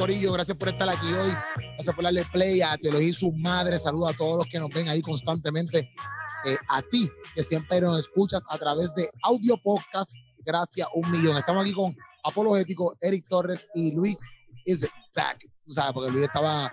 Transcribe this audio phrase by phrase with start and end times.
[0.00, 0.32] Corillo.
[0.32, 1.30] Gracias por estar aquí hoy.
[1.74, 3.82] Gracias por darle play a Teología y sus madres.
[3.82, 5.90] Saludos a todos los que nos ven ahí constantemente.
[6.46, 10.12] Eh, a ti, que siempre nos escuchas a través de audio podcast.
[10.38, 11.36] Gracias, un millón.
[11.36, 11.94] Estamos aquí con
[12.24, 14.26] Apologético, Eric Torres y Luis
[14.64, 15.38] is back.
[15.66, 16.72] Tú sabes, porque Luis estaba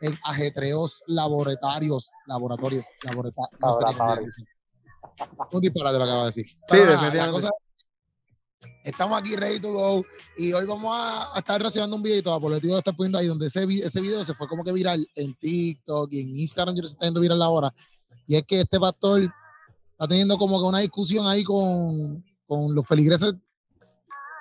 [0.00, 3.58] en ajetreos laboratorios, laboratorios, laboratorios.
[3.60, 4.44] No sé.
[5.50, 6.46] Un disparate lo acabo de decir.
[6.46, 7.48] Sí, definitivamente.
[8.88, 10.06] Estamos aquí ready to go
[10.38, 13.66] y hoy vamos a, estar reaccionando un video apologético lo está poniendo ahí donde ese,
[13.66, 16.92] vi- ese video se fue como que viral en TikTok y en Instagram yo se
[16.92, 17.74] está yendo viral ahora.
[18.26, 19.30] Y es que este pastor
[19.92, 23.34] está teniendo como que una discusión ahí con, con los feligreses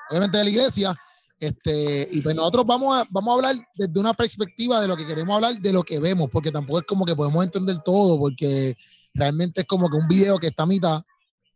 [0.10, 0.96] obviamente de la iglesia.
[1.40, 5.06] Este y pues nosotros vamos a, vamos a hablar desde una perspectiva de lo que
[5.06, 8.76] queremos hablar de lo que vemos porque tampoco es como que podemos entender todo porque
[9.14, 11.04] realmente es como que un video que está a mitad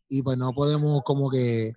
[0.09, 1.73] y pues no podemos como que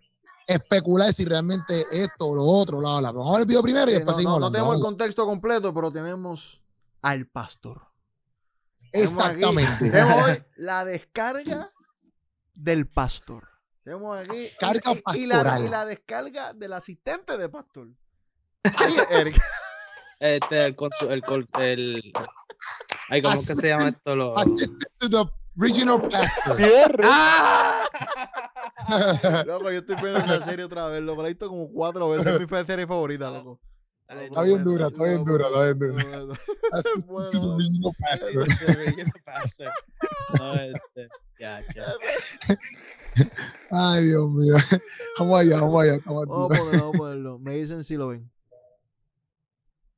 [0.46, 3.12] especular si realmente esto o lo otro, bla, bla.
[3.12, 4.80] Vamos a ver el video primero y Sí, después no, seguimos no, no tenemos el
[4.82, 6.60] contexto completo, pero tenemos
[7.02, 7.82] al pastor.
[8.92, 9.90] Tenemos aquí- Exactamente.
[9.90, 11.72] Tenemos hoy la descarga
[12.54, 13.48] del pastor.
[13.82, 15.64] Tenemos aquí y- Descarga y, y la, pastoral.
[15.64, 17.88] y la descarga del asistente de pastor.
[19.10, 19.36] Eric,
[20.20, 20.76] Este, el,
[21.10, 21.22] el,
[21.60, 22.12] el,
[23.10, 24.16] ay, ¿cómo es que se llama esto?
[24.16, 27.00] Lo, Assistant to the regional pastor.
[27.04, 27.63] ¡Ah!
[29.46, 31.22] Loco, yo estoy viendo esa serie otra vez, loco.
[31.22, 32.26] La he visto como cuatro veces.
[32.26, 33.60] Es mi serie favorita, loco.
[34.08, 36.36] Está bien dura, está bien dura, está bien dura.
[40.38, 41.08] No, este,
[41.40, 41.84] ya, ya.
[43.70, 44.56] Ay, Dios mío.
[45.18, 45.98] Vamos allá, vamos allá.
[46.04, 47.38] Vamos Vamos a ponerlo, vamos a ponerlo.
[47.38, 48.30] Me dicen si lo ven.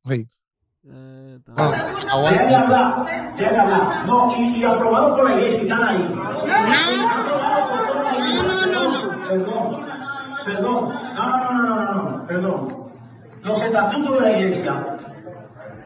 [0.04, 0.28] Sí.
[0.88, 2.36] Eh, Ah, hablar,
[3.36, 4.06] deja de hablar.
[4.06, 6.02] No, y, y aprobado por la iglesia, están ahí.
[6.04, 9.15] Aprobado por toda la iglesia.
[9.28, 9.76] Perdón,
[10.44, 12.68] perdón, no, no, no, no, no, no, perdón.
[13.42, 14.96] Los estatutos de la iglesia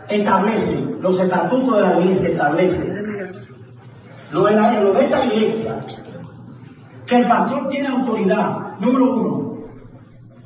[0.08, 3.32] establecen, los estatutos de la iglesia establecen,
[4.32, 5.78] lo de, la- lo de esta iglesia,
[7.06, 9.50] que el pastor tiene autoridad, número uno,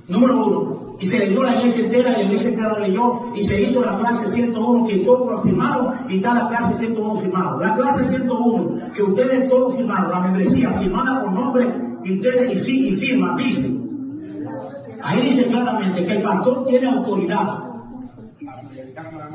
[0.06, 3.58] Número uno, y se leyó la iglesia entera, la iglesia entera la leyó, y se
[3.62, 7.58] hizo la clase 101, que todos lo firmaron, y está la clase 101 firmado.
[7.58, 12.56] La clase 101, que ustedes todos firmaron, la membresía firmada por nombre, y ustedes y,
[12.64, 13.70] fi- y firman, dice.
[15.02, 17.58] Ahí dice claramente que el pastor tiene autoridad.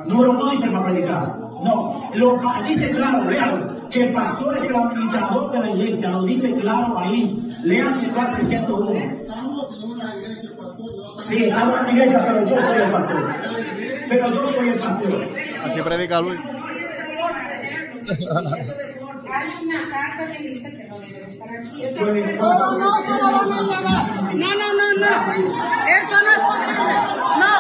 [0.08, 1.38] Número uno dice para predicar.
[1.64, 6.24] No, lo, dice claro, lean, que el pastor es el administrador de la iglesia, lo
[6.24, 7.56] dice claro ahí.
[7.64, 9.00] Lean su clase 101.
[11.20, 13.36] Sí, estamos en la iglesia, pero yo soy el pastor.
[14.10, 15.28] Pero yo soy el pastor.
[15.66, 16.40] Así predica Luis.
[19.32, 21.84] Hay una carta que dice que no debe estar aquí.
[21.86, 23.92] Eres- No, no, no, no, no, no,
[24.34, 25.12] no, no, no, no,
[25.88, 26.94] eso no es posible.
[27.40, 27.54] No,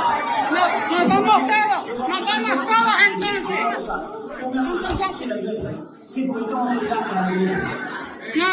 [0.52, 0.63] no,
[0.97, 3.62] nos vamos todos, nos vamos todos entonces.
[8.35, 8.52] No,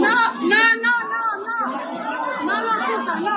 [0.00, 3.36] no, no, no, no, no, no lo acusa, no.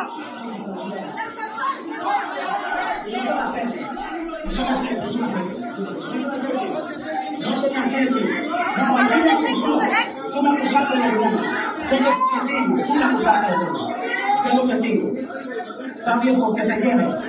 [16.08, 17.22] También porque te quiero.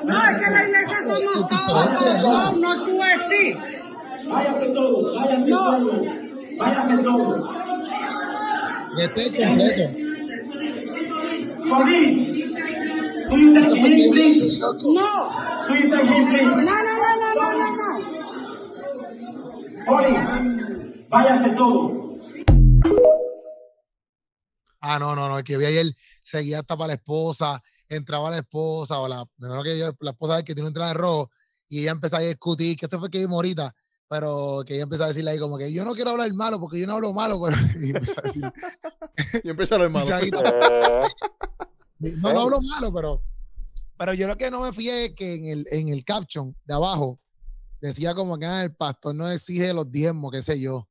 [0.04, 2.56] no, es que la iglesia somos todos.
[2.58, 3.54] No, tú es sí.
[4.28, 6.04] Váyase todo, váyase todo.
[6.58, 7.71] Váyase todo.
[8.98, 9.82] Este es completo.
[16.02, 16.56] Him, please?
[16.62, 17.88] No, no, no, no, no, no, no.
[19.86, 21.06] Police.
[21.08, 22.18] Váyase todo.
[24.80, 25.38] Ah, no, no, no.
[25.38, 25.86] El que vi ayer
[26.22, 29.24] seguía hasta para la esposa, entraba la esposa, o la,
[29.64, 31.30] que yo- la esposa que tiene un traje rojo,
[31.68, 33.74] y ella empezó a discutir, que eso fue que vimos ahorita,
[34.12, 36.78] pero que ella empezó a decirle ahí como que yo no quiero hablar malo porque
[36.78, 38.52] yo no hablo malo, pero y empezó a decir,
[39.42, 40.04] Y empieza lo hermano.
[40.04, 40.42] "Pisadita".
[41.98, 43.22] no, no hablo malo, pero,
[43.96, 46.74] pero yo lo que no me fijé es que en el, en el caption de
[46.74, 47.20] abajo
[47.80, 50.86] decía como que ah, el pastor no exige los diezmos, qué sé yo.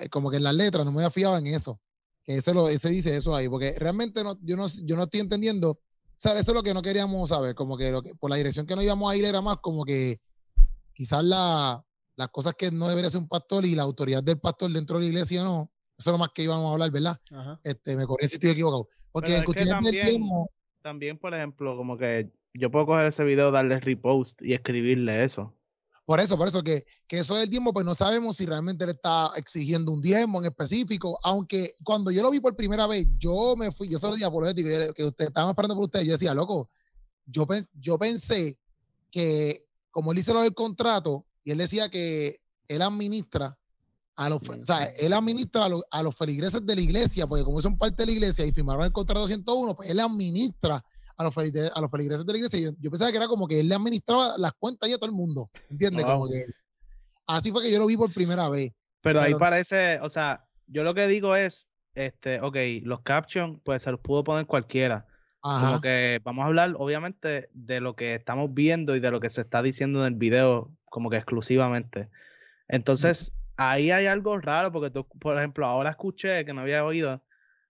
[0.00, 1.78] Eh, Como que en las letras no me había fijado en eso.
[2.24, 5.20] Que ese, lo, ese dice eso ahí, porque realmente no, yo, no, yo no estoy
[5.20, 5.72] entendiendo.
[5.72, 5.78] O
[6.16, 8.64] sea, eso es lo que no queríamos saber, como que, lo que por la dirección
[8.66, 10.18] que nos íbamos a ir era más como que
[10.94, 11.85] quizás la,
[12.16, 15.04] las cosas que no debería ser un pastor y la autoridad del pastor dentro de
[15.04, 15.70] la iglesia no.
[15.98, 17.18] Eso es lo más que íbamos a hablar, ¿verdad?
[17.30, 17.60] Ajá.
[17.64, 18.88] Este, me corrí si estoy equivocado.
[19.12, 20.50] Porque en cuestiones del también- tiempo,
[20.82, 25.52] También, por ejemplo, como que yo puedo coger ese video, darle repost y escribirle eso.
[26.04, 28.92] Por eso, por eso que, que eso del diezmo, pues no sabemos si realmente le
[28.92, 33.56] está exigiendo un diezmo en específico, aunque cuando yo lo vi por primera vez, yo
[33.56, 36.06] me fui, yo se lo dije a Apologético, yo que ustedes estaban esperando por ustedes,
[36.06, 36.70] yo decía, loco,
[37.26, 38.56] yo, yo pensé
[39.10, 43.56] que como él hizo lo del contrato, y él decía que él administra
[44.16, 47.44] a los, o sea, él administra a los, a los feligreses de la iglesia, porque
[47.44, 50.82] como son parte de la iglesia y firmaron el contrato 101, pues él administra
[51.16, 52.60] a los, feligre- a los feligreses de la iglesia.
[52.60, 55.06] Yo, yo pensaba que era como que él le administraba las cuentas y a todo
[55.06, 56.04] el mundo, ¿entiendes?
[56.04, 56.14] Wow.
[56.14, 56.42] Como que
[57.28, 58.72] así fue que yo lo vi por primera vez.
[59.02, 63.82] Pero ahí parece, o sea, yo lo que digo es, este, ok, los captions, pues
[63.82, 65.06] se los pudo poner cualquiera.
[65.46, 65.66] Ajá.
[65.66, 69.30] Como que vamos a hablar, obviamente, de lo que estamos viendo y de lo que
[69.30, 72.08] se está diciendo en el video, como que exclusivamente.
[72.66, 77.22] Entonces, ahí hay algo raro, porque tú, por ejemplo, ahora escuché que no había oído,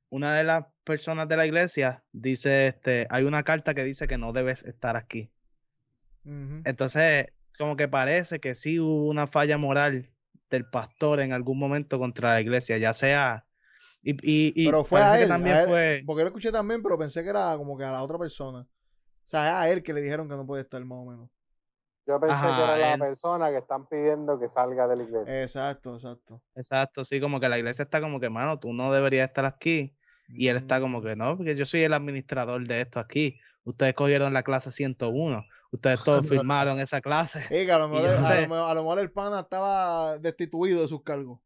[0.08, 4.16] una de las personas de la iglesia dice, este, hay una carta que dice que
[4.16, 5.30] no debes estar aquí.
[6.64, 7.26] Entonces,
[7.58, 10.10] como que parece que sí hubo una falla moral
[10.50, 13.44] del pastor en algún momento contra la iglesia, ya sea.
[14.06, 16.02] Y, y, y Pero fue a que él, también a él, fue.
[16.06, 18.60] Porque lo escuché también, pero pensé que era como que a la otra persona.
[18.60, 21.28] O sea, es a él que le dijeron que no puede estar más o menos.
[22.06, 23.00] Yo pensé Ajá, que era él.
[23.00, 25.42] la persona que están pidiendo que salga de la iglesia.
[25.42, 26.40] Exacto, exacto.
[26.54, 29.96] Exacto, sí, como que la iglesia está como que, mano, tú no deberías estar aquí.
[30.28, 33.40] Y él está como que, no, porque yo soy el administrador de esto aquí.
[33.64, 35.44] Ustedes cogieron la clase 101.
[35.72, 37.44] Ustedes todos firmaron esa clase.
[37.48, 41.40] Que a mejor, lo mejor, a lo mejor el pana estaba destituido de sus cargos.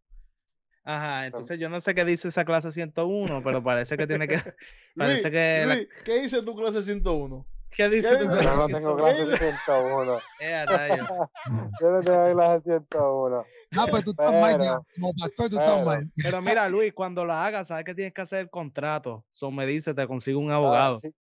[0.93, 4.35] Ajá, entonces yo no sé qué dice esa clase 101, pero parece que tiene que.
[4.95, 7.47] Luis, Parece que la- Luis, ¿qué dice tu clase 101?
[7.71, 8.43] ¿Qué dice ¿Qué tu dice?
[8.43, 9.29] Yo no clase tengo 101?
[9.37, 10.19] clase 101.
[10.41, 10.67] Eh, a.
[11.81, 13.45] Yo no tengo clase 101.
[13.79, 14.81] Ah, pues tú estás mal ya.
[14.97, 16.11] Como pastor, tú estás mal.
[16.21, 19.25] Pero mira, Luis, cuando la hagas, sabes que tienes que hacer el contrato.
[19.31, 20.99] So me dice, te consigo un Ah, abogado.
[20.99, 21.15] sí.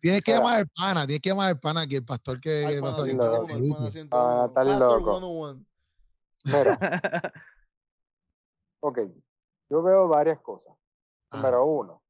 [0.00, 2.72] Tienes que llamar al pana, tienes que llamar al pana aquí, el pastor que, que.
[2.78, 4.08] 101, al pana 101.
[4.10, 5.18] Ah, Pastor loco.
[5.20, 5.64] 101.
[6.44, 7.32] Mira,
[8.82, 8.98] ok.
[9.70, 10.76] Yo veo varias cosas.
[11.30, 11.36] Ah.
[11.36, 12.02] Número uno,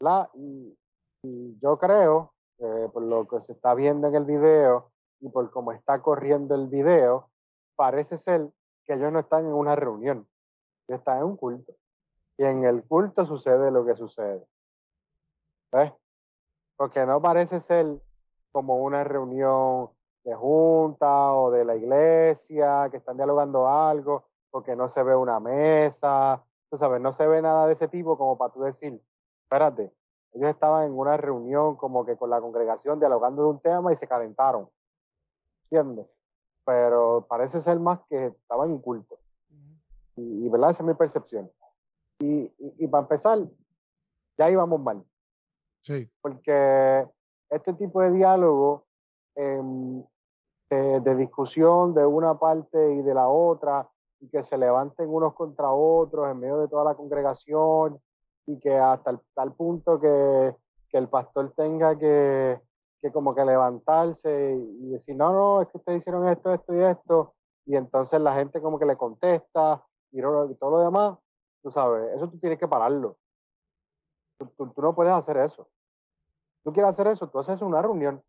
[0.00, 0.76] la, y,
[1.22, 5.50] y yo creo, eh, por lo que se está viendo en el video y por
[5.50, 7.30] cómo está corriendo el video,
[7.76, 8.50] parece ser
[8.84, 10.26] que ellos no están en una reunión,
[10.88, 11.74] están en un culto.
[12.36, 14.44] Y en el culto sucede lo que sucede.
[15.72, 15.92] ¿Ves?
[16.76, 18.00] Porque no parece ser
[18.50, 19.90] como una reunión
[20.24, 25.40] de junta o de la iglesia que están dialogando algo, porque no se ve una
[25.40, 29.00] mesa, tú sabes, no se ve nada de ese tipo como para tú decir,
[29.44, 29.92] espérate,
[30.32, 33.96] ellos estaban en una reunión como que con la congregación dialogando de un tema y
[33.96, 34.68] se calentaron,
[35.64, 36.06] ¿entiendes?
[36.64, 39.18] Pero parece ser más que estaban en culto.
[40.16, 40.70] Y, y, ¿verdad?
[40.70, 41.50] Esa es mi percepción.
[42.20, 43.38] Y, y, y para empezar,
[44.38, 45.04] ya íbamos mal
[45.82, 46.10] Sí.
[46.20, 47.08] porque
[47.48, 48.84] este tipo de diálogo
[49.34, 50.04] em,
[50.68, 53.88] de, de discusión de una parte y de la otra,
[54.20, 58.00] y que se levanten unos contra otros en medio de toda la congregación,
[58.46, 60.54] y que hasta el, tal punto que,
[60.88, 62.60] que el pastor tenga que,
[63.00, 66.82] que como que levantarse y, decir, no, no, es que ustedes hicieron esto, esto y
[66.82, 67.34] esto,
[67.66, 71.18] y entonces la gente como que le contesta y, todo lo demás,
[71.62, 73.16] tú sabes, eso tú tienes que pararlo.
[74.38, 75.68] Tú, tú- tú no puedes hacer eso.
[76.64, 78.22] Tú quieres hacer eso, tú haces una reunión,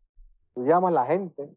[0.54, 1.50] tú llamas a la gente,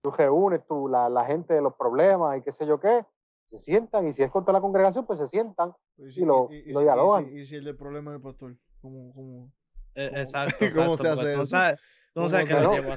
[0.00, 3.04] tú reúnes tú, la, la gente de los problemas y qué sé yo qué,
[3.48, 5.72] se sientan y si es contra la congregación, pues se sientan.
[5.96, 7.26] Pues Y lo- y- y lo si- dialogan.
[7.26, 9.50] si- Y si el problema es el pastor, ¿cómo, cómo?
[9.94, 10.56] Eh, ¿Cómo- Exacto.
[10.74, 11.46] cómo exacto, se hace eso?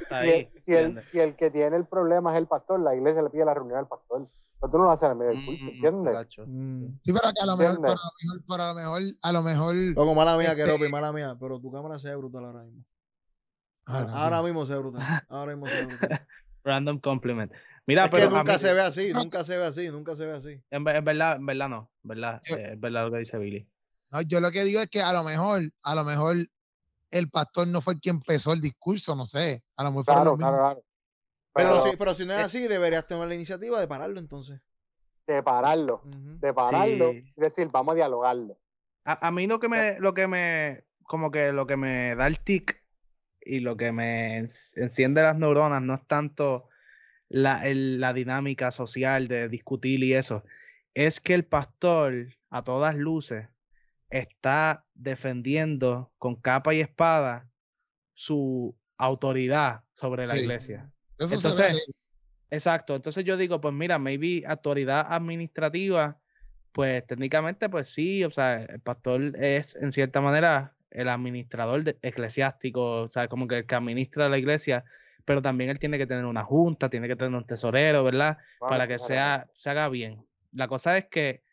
[0.10, 0.29] Si ahí.
[0.53, 1.05] el, si, el, ¿entiendes?
[1.08, 3.79] si el que tiene el problema es el pastor, la iglesia le pide la reunión
[3.79, 4.27] al pastor.
[4.60, 6.13] Pero tú no lo haces en el medio del culto, Mm, ¿entiendes?
[6.13, 6.43] gacho.
[6.48, 7.00] Mm.
[7.03, 7.96] Sí, pero que a lo mejor, ¿Entiendes?
[7.96, 9.75] para lo mejor, para lo mejor, a lo mejor.
[9.75, 12.84] Loco, mala mía, que Este- mala mía, pero tu cámara se ve brutal ahora mismo.
[13.88, 15.03] Ah, Ahora, mismo se ve brutal.
[15.27, 16.27] Ahora mismo se ve brutal.
[16.63, 17.51] Random compliment.
[17.88, 20.15] Mira, es que pero a nunca mí- se ve así, nunca se ve así, nunca
[20.15, 20.61] se ve así.
[20.69, 23.38] en, en verdad, en verdad no, en verdad, Yo- eh, es verdad lo que dice
[23.38, 23.67] Billy.
[24.11, 26.35] No, yo lo que digo es que a lo mejor, a lo mejor
[27.11, 29.63] el pastor no fue que empezó el discurso, no sé.
[29.77, 30.83] A lo mejor Claro, claro, claro.
[31.53, 34.61] Pero, Pero si, pero si no es así, deberías tomar la iniciativa de pararlo entonces.
[35.27, 36.39] de pararlo, Ujú.
[36.39, 37.33] de pararlo Sí.
[37.38, 38.57] y decir, vamos a dialogarlo.
[39.05, 42.27] A, a mí lo que me, lo que me, como que lo que me da
[42.27, 42.83] el tic
[43.39, 44.38] y lo que me
[44.75, 46.67] enciende las neuronas no es tanto
[47.31, 50.43] la, el- la dinámica social de discutir y eso,
[50.93, 53.47] es que el pastor, a todas luces,
[54.09, 57.50] está defendiendo con capa y espada
[58.13, 60.41] su autoridad sobre la Sí.
[60.41, 60.91] iglesia.
[61.17, 61.88] Eso Entonces,
[62.50, 66.19] Exacto, entonces yo digo, pues mira, maybe autoridad administrativa,
[66.73, 71.97] pues técnicamente, pues sí, o sea, el pastor es en cierta manera el administrador de-
[72.01, 74.83] eclesiástico, o sea, como que el que administra la iglesia,
[75.25, 78.37] pero también él tiene que tener una junta, tiene que tener un tesorero, ¿verdad?
[78.61, 80.25] No Para que sea, se haga bien.
[80.51, 81.43] La cosa es que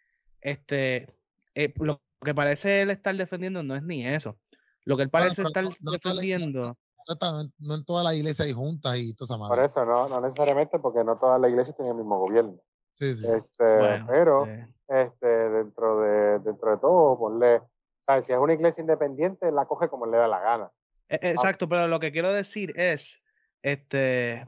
[0.41, 1.15] este,
[1.55, 4.37] eh, lo que parece él estar defendiendo no es ni eso.
[4.85, 6.77] Lo que él parece estar no- defendiendo.
[7.07, 9.67] No, está- no en toda la iglesia hay juntas y toda esa Por madre.
[9.67, 12.55] eso, no, no necesariamente porque no todas las iglesias tienen el mismo gobierno.
[12.91, 13.27] Sí, sí.
[13.27, 14.51] Este, Bueno, pero sí.
[14.89, 17.63] este, dentro, de, dentro de todo, ponle,
[18.03, 18.25] ¿sabes?
[18.27, 20.71] Si es una iglesia independiente, la coge como le da la gana.
[21.09, 23.23] E- Exacto, pero lo que quiero decir es
[23.63, 24.47] este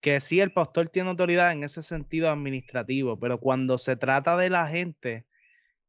[0.00, 4.50] que sí el pastor tiene autoridad en ese sentido administrativo, pero cuando se trata de
[4.50, 5.24] la gente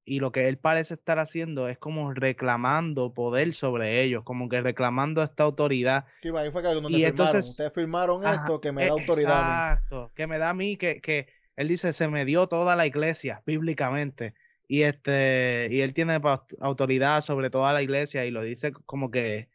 [0.06, 4.62] y lo que él parece estar haciendo es como reclamando poder sobre ellos, como que
[4.62, 6.06] reclamando esta autoridad.
[6.22, 7.04] Sí, ahí fue que Y firmaron.
[7.06, 9.52] entonces- Ustedes firmaron Ajá, esto que me e- da autoridad a mí.
[9.52, 12.86] Exacto, que me da a mí que, que él dice se me dio toda la
[12.86, 14.34] iglesia bíblicamente
[14.68, 16.20] y este y él tiene
[16.62, 19.50] autoridad sobre toda la iglesia y lo dice como que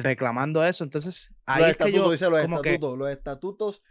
[0.00, 0.84] reclamando eso.
[0.84, 2.98] Entonces ahí Los es que estatutos, yo dice los que- estatutos.
[2.98, 3.82] Los estatutos.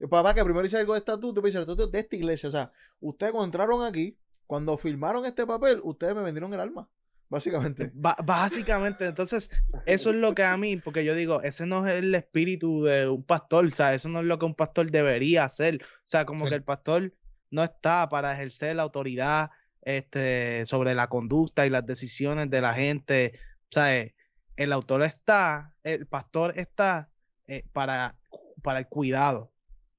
[0.00, 2.48] El papá que primero dice algo de estatuto, pero dice los estatutos de esta iglesia.
[2.48, 4.16] O sea, ustedes cuando entraron aquí,
[4.46, 6.88] cuando firmaron este papel, ustedes me vendieron el alma.
[7.28, 7.90] Básicamente.
[7.94, 9.50] Básicamente, entonces,
[9.86, 13.08] eso es lo que a mí, porque yo digo, ese no es el espíritu de
[13.08, 15.76] un pastor, o sea, eso no es lo que un pastor debería hacer.
[15.82, 16.50] O sea, como Sí.
[16.50, 17.14] que el pastor
[17.50, 19.50] no está para ejercer la autoridad
[19.84, 23.32] este, sobre la conducta y las decisiones de la gente.
[23.64, 24.14] O sea, eh,
[24.62, 27.10] el autor está, el pastor está
[27.46, 28.16] eh, para,
[28.62, 29.52] para el cuidado,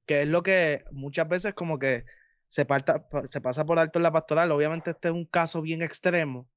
[0.05, 2.05] que es lo que muchas veces como que
[2.49, 4.51] se, parta- pa- se pasa por alto en la pastoral.
[4.51, 6.49] Obviamente este es un caso bien extremo,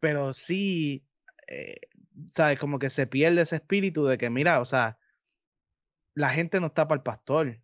[0.00, 1.04] pero sí,
[1.48, 1.76] eh,
[2.26, 2.58] ¿sabes?
[2.58, 4.98] Como que se pierde ese espíritu de que, mira, o sea,
[6.14, 7.60] la gente no está para el pastor,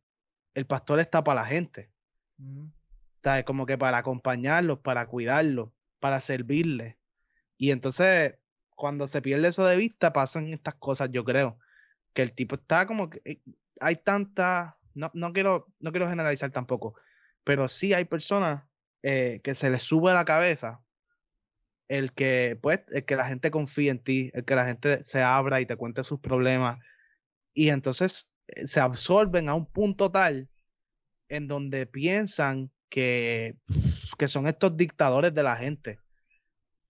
[0.54, 1.90] el pastor está para la gente,
[2.38, 2.70] Ujú.
[3.23, 3.44] ¿sabes?
[3.44, 5.70] Como que para acompañarlos, para cuidarlos,
[6.00, 6.96] para servirles.
[7.56, 8.34] Y entonces,
[8.75, 11.59] cuando se pierde eso de vista, pasan estas cosas, yo creo,
[12.12, 13.40] que el tipo está como que eh,
[13.81, 16.95] hay tanta, no, no quiero, no quiero generalizar tampoco,
[17.45, 18.64] pero sí hay personas
[19.02, 20.81] eh, que se les sube a la cabeza
[21.88, 25.23] el que, pues, el que la gente confíe en ti, el que la gente se
[25.23, 26.78] abra y te cuente sus problemas.
[27.52, 30.49] Y entonces eh, se absorben a un punto tal
[31.28, 33.57] en donde piensan que,
[34.19, 35.99] que son estos dictadores de la gente.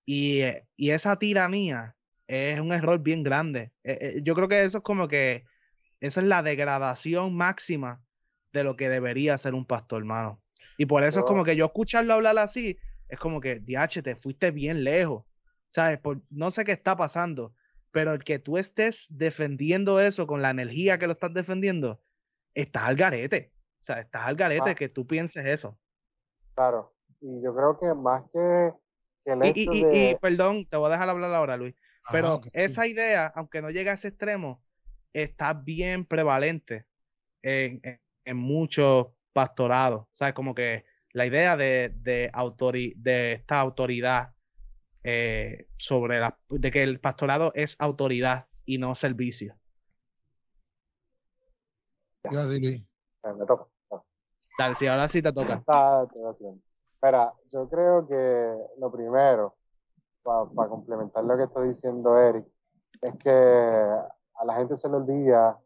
[0.05, 1.97] Y, eh, y esa tiranía
[2.27, 3.73] es un error bien grande.
[3.83, 5.45] Eh, eh, yo creo que eso es como que
[6.01, 8.03] esa es la degradación máxima
[8.53, 10.41] de lo que debería ser un pastor, hermano.
[10.77, 14.17] Y por eso es como que yo escucharlo hablar así, es como que, DH, te
[14.17, 15.25] fuiste bien lejos.
[15.71, 15.99] ¿Sabes?
[15.99, 17.53] Por, no sé qué está pasando,
[17.91, 22.01] pero el que tú estés defendiendo eso con la energía que lo estás defendiendo,
[22.55, 23.53] estás al garete.
[23.57, 24.75] O sea, estás al garete Ah.
[24.75, 25.79] que tú pienses eso.
[26.55, 26.95] Claro.
[27.21, 28.73] Y yo creo que más que,
[29.27, 30.11] Y, hecho y- y- de...
[30.11, 31.75] y, perdón, te voy a dejar hablar ahora, Luis.
[32.05, 32.51] Ajá, Pero sí.
[32.53, 34.63] esa idea, aunque no llegue a ese extremo,
[35.13, 36.87] está bien prevalente
[37.43, 40.03] en, en- en muchos pastorados.
[40.03, 44.35] O sea, como que la idea de, de, autori- de esta autoridad
[45.03, 49.57] eh, sobre la, de que el pastorado es autoridad y no servicio.
[52.23, 52.83] ¿Qué iba a decir, Luis?
[53.39, 53.67] Me toca.
[54.59, 55.63] Dale, si ahora sí te toca.
[55.67, 56.07] Ah.
[57.05, 59.57] Espera, yo creo que lo primero,
[60.23, 62.47] para complementar lo que está diciendo Eric,
[63.03, 65.61] es que a la gente se le olvida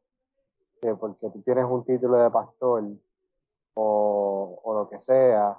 [0.83, 2.83] que porque tú tienes un título de pastor
[3.75, 5.57] o, o lo que sea,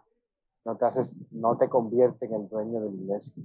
[0.66, 3.44] no te haces, no te convierte en el dueño de la iglesia.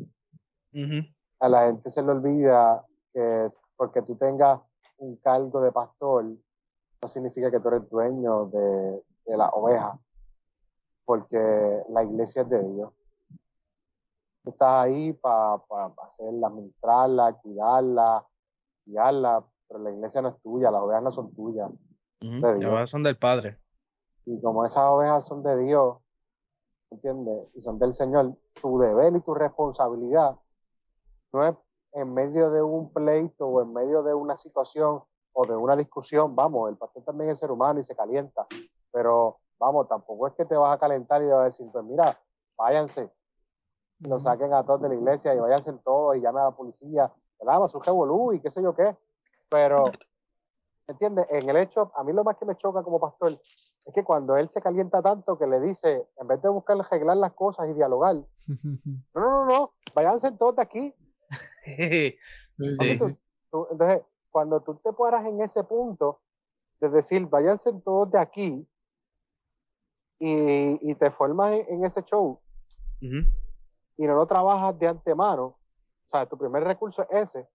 [1.39, 4.61] A la gente se le olvida que porque tú tengas
[4.97, 9.97] un cargo de pastor, no significa que tú eres dueño de, de la oveja,
[11.05, 12.93] porque la iglesia es de Dios.
[14.43, 15.61] Tú estás ahí para
[16.05, 18.27] hacerla, administrarla, cuidarla,
[18.85, 21.71] guiarla, pero la iglesia no es tuya, las ovejas no son tuyas.
[22.21, 22.73] De Dios.
[22.73, 23.59] va, son del Padre.
[24.27, 25.99] Y como esas ovejas son de Dios,
[26.91, 27.49] ¿entiendes?
[27.55, 30.37] Y son del Señor, tu deber y tu responsabilidad
[31.33, 31.55] no es
[31.93, 36.35] en medio de un pleito o en medio de una situación o de una discusión,
[36.35, 38.47] vamos, el pastor también es ser humano y se calienta,
[38.93, 41.85] pero vamos, tampoco es que te vas a calentar y te vas a decir, pues
[41.85, 42.19] mira,
[42.57, 43.11] váyanse,
[44.01, 47.13] lo saquen a todos de la iglesia y váyanse todos y llamen a la policía,
[47.41, 47.61] ¿verdad?
[47.61, 48.97] Va a surgir revolú y qué sé yo qué,
[49.49, 49.93] pero,
[50.89, 51.27] ¿entiendes?
[51.31, 53.33] En el hecho, a mí lo más que me choca como pastor
[53.87, 57.17] es que cuando él se calienta tanto que le dice, en vez de buscar arreglar
[57.17, 60.95] las cosas y dialogar, no, no, no, no, váyanse todos de aquí.
[62.99, 62.99] Sí.
[63.51, 66.21] Tú- entonces, cuando tú te paras en ese punto
[66.81, 68.69] de decir, váyanse todos de aquí
[70.27, 72.41] y, y te formas en, en ese show
[73.03, 73.29] Ujú.
[73.97, 75.59] y no lo trabajas de antemano, o
[76.07, 77.49] sea, tu primer recurso es ese,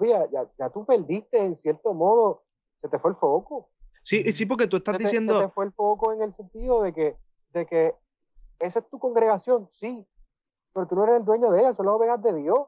[0.00, 2.44] ya, ya, ya tú perdiste en cierto modo
[2.80, 3.70] se te fue el foco.
[4.02, 5.40] Sí, sí, porque tú estás se te, se diciendo.
[5.40, 7.16] te fue el foco en el sentido de que,
[7.52, 7.94] de que
[8.60, 10.06] esa es tu congregación, sí,
[10.72, 12.58] pero tú no eres el dueño de ella, son las ovejas de Dios.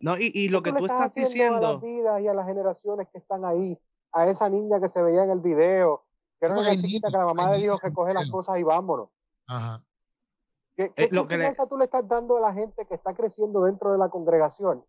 [0.00, 2.02] No, y, y lo que le tú estás estás haciendo a las diciendo.
[2.02, 3.78] vidas y a las generaciones que están ahí,
[4.12, 6.04] a esa niña que se veía en el video,
[6.40, 9.10] que era una chiquita que la mamá Dios niños en recoge las cosas y vámonos.
[9.46, 9.84] Ajá.
[10.74, 12.94] ¿Qué, qué Eh, lo que le- enseñanza tú le estás dando a la gente que
[12.94, 14.84] está creciendo dentro de la congregación?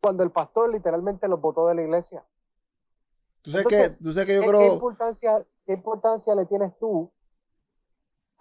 [0.00, 2.24] Cuando el pastor literalmente los botó de la iglesia.
[3.42, 4.72] Tú sabes Entonces, que, tú sabes que yo ¿Qué, qué creo.
[4.74, 7.10] importancia, ¿Qué importancia le tienes tú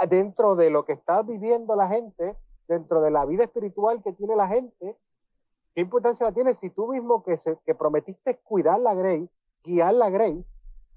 [0.08, 4.36] dentro de lo que está viviendo la gente, dentro de la vida espiritual que tiene
[4.36, 4.98] la gente?
[5.74, 9.30] ¿Qué importancia la tienes si tú mismo que, se, que prometiste cuidar la Grey,
[9.64, 10.46] guiar la Grey,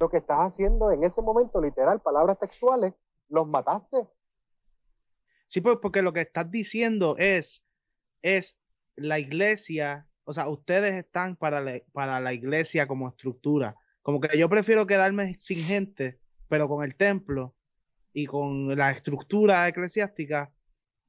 [0.02, 2.92] lo que estás haciendo en ese momento, literal, palabras textuales,
[3.28, 4.09] los mataste?
[5.47, 7.64] Sí, pues porque lo que estás diciendo es,
[8.21, 8.59] es
[8.97, 13.76] la iglesia, o sea, ustedes están para la, para la iglesia como estructura.
[14.02, 16.18] Como que yo prefiero quedarme sin gente,
[16.49, 17.54] pero con el templo
[18.12, 20.52] y con la estructura eclesiástica,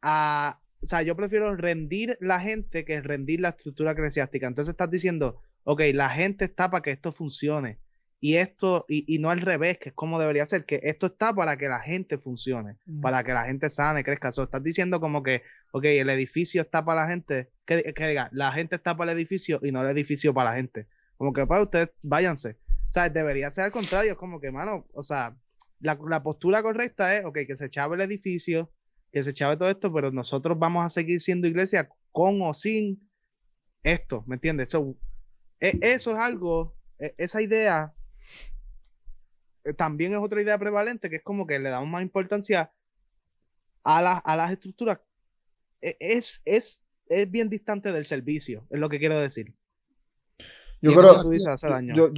[0.03, 4.45] a, o sea, yo prefiero rendir la gente que rendir la estructura eclesiástica.
[4.45, 7.79] Entonces estás diciendo, ok, la gente está para que esto funcione.
[8.25, 11.35] Y esto, y, y no al revés, que es como debería ser, que esto está
[11.35, 14.31] para que la gente funcione para que la gente sane, crezca.
[14.31, 15.41] So, estás diciendo como que,
[15.73, 19.17] ok, el edificio está para la gente, que, que diga, la gente está para el
[19.17, 20.87] edificio y no el edificio para la gente.
[21.17, 22.51] Como que para ustedes, váyanse.
[22.87, 25.35] O sea, debería ser al contrario, es como que, mano, o sea,
[25.81, 28.71] la, la postura correcta es, ok, que se chave el edificio,
[29.11, 33.05] que se chave todo esto, pero nosotros vamos a seguir siendo iglesia con o sin
[33.83, 34.69] esto, ¿me entiendes?
[34.69, 34.95] So,
[35.59, 37.93] e- eso es algo, e- esa idea
[39.77, 42.71] también es otra idea prevalente que es como que le damos más importancia
[43.83, 44.99] a, las a las estructuras.
[45.81, 49.53] E- Es, es, es bien distante del servicio, es lo que quiero decir.
[50.81, 51.95] Yo creo, eso Tú dices, hace daño.
[51.95, 52.09] yo,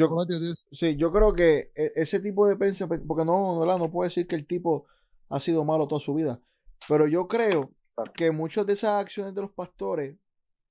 [0.72, 3.78] sí, yo creo que e- ese tipo de pensamiento, porque no, ¿verdad?
[3.78, 4.88] no puedo decir que el tipo
[5.30, 6.40] ha sido malo toda su vida,
[6.88, 7.72] pero yo creo
[8.16, 10.16] que muchas de esas acciones de los pastores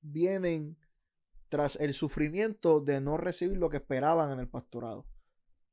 [0.03, 0.77] vienen
[1.49, 5.07] tras el sufrimiento de no recibir lo que esperaban en el pastorado.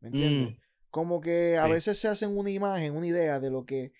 [0.02, 0.58] ¿Me entiendes?
[0.90, 1.72] Como que a Sí.
[1.72, 3.94] veces se hacen una imagen, una idea de lo que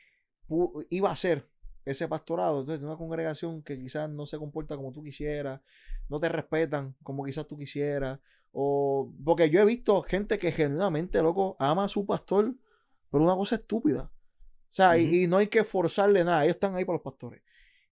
[0.90, 1.48] iba a ser
[1.86, 2.60] ese pastorado.
[2.62, 5.62] Entonces, una congregación que quizás no se comporta como tú quisieras,
[6.10, 8.20] no te respetan como quizás tú quisieras.
[8.52, 12.54] O porque yo he visto gente que genuinamente, loco, ama a su pastor,
[13.10, 14.12] pero una cosa estúpida.
[14.14, 16.44] O sea, y- no hay que forzarle nada.
[16.44, 17.42] Ellos están ahí por los pastores.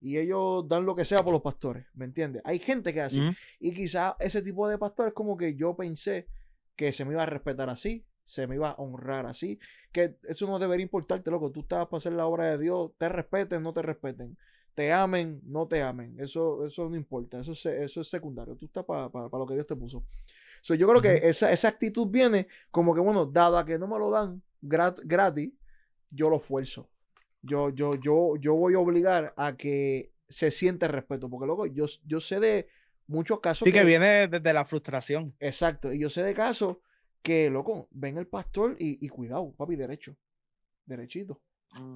[0.01, 1.85] Y ellos dan lo que sea por los pastores.
[1.93, 2.41] ¿Me entiendes?
[2.45, 3.03] Hay gente que.
[3.05, 3.35] Ujú.
[3.59, 6.27] Y quizás ese tipo de pastores como que yo pensé
[6.79, 9.59] que se me iba a respetar así, se me iba a honrar así,
[9.91, 11.51] que eso no debería importarte, loco.
[11.51, 14.37] Tú estás para hacer la obra de Dios, te respeten, no te respeten,
[14.75, 16.15] te amen, no te amen.
[16.17, 18.55] Eso, eso no importa, eso es, eso es secundario.
[18.55, 20.05] Tú estás para, para, para lo que Dios te puso.
[20.61, 23.87] So, yo creo que esa, esa actitud viene como que, bueno, dado a que no
[23.89, 25.51] me lo dan grat- gratis,
[26.09, 26.89] yo lo esfuerzo.
[27.41, 31.87] Yo, yo, yo, yo voy a obligar a que se siente respeto, porque luego yo,
[32.05, 32.67] yo sé de
[33.09, 35.35] muchos casos Sí, que viene desde la frustración.
[35.39, 35.91] Exacto.
[35.91, 36.77] Y yo sé de casos
[37.21, 40.15] que, loco, ven el pastor y, y cuidado, papi, derecho.
[40.85, 41.41] Derechito.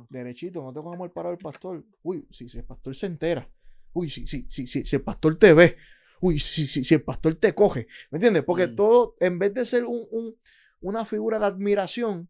[0.10, 0.62] Derechito.
[0.62, 1.86] No te cojas mal parado el pastor.
[2.02, 3.50] Uy, si, si el pastor se entera.
[3.94, 5.78] Uy, si, si, si, si, si el pastor te ve.
[6.22, 7.88] Uy, si, si, si el pastor te coge.
[8.12, 8.44] ¿Me entiendes?
[8.44, 8.76] Porque Mm.
[8.76, 10.36] todo, en vez de ser un, un-
[10.82, 12.30] una figura de admiración,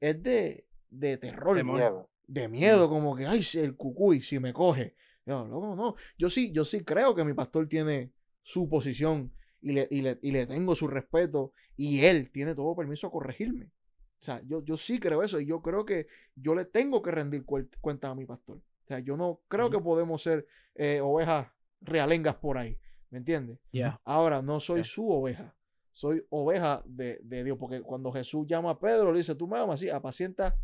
[0.00, 1.56] es de, de terror.
[1.56, 1.76] Temor.
[1.78, 2.10] Miedo.
[2.28, 4.96] De miedo, como que, ay, si el cucuy, si me coge.
[5.24, 5.94] Yo, loco, no.
[6.18, 8.12] Yo sí, yo sí creo que mi pastor tiene
[8.46, 12.76] su posición y le, y le, y le tengo su respeto y él tiene todo
[12.76, 13.72] permiso a corregirme.
[14.20, 16.06] O sea, yo, yo sí creo eso y yo creo que
[16.36, 18.58] yo le tengo que rendir cuentas a mi pastor.
[18.58, 21.48] O sea, yo no creo que podemos ser eh, ovejas
[21.80, 22.78] realengas por ahí.
[23.10, 23.58] ¿Me entiendes?
[24.04, 25.56] Ahora, no soy su oveja.
[25.90, 27.58] Soy oveja de, de Dios.
[27.58, 30.56] Porque cuando Jesús llama a Pedro, le dice, tú me amas, sí, apacienta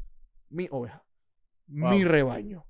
[0.51, 1.05] mi oveja.
[1.67, 2.65] Mi rebaño.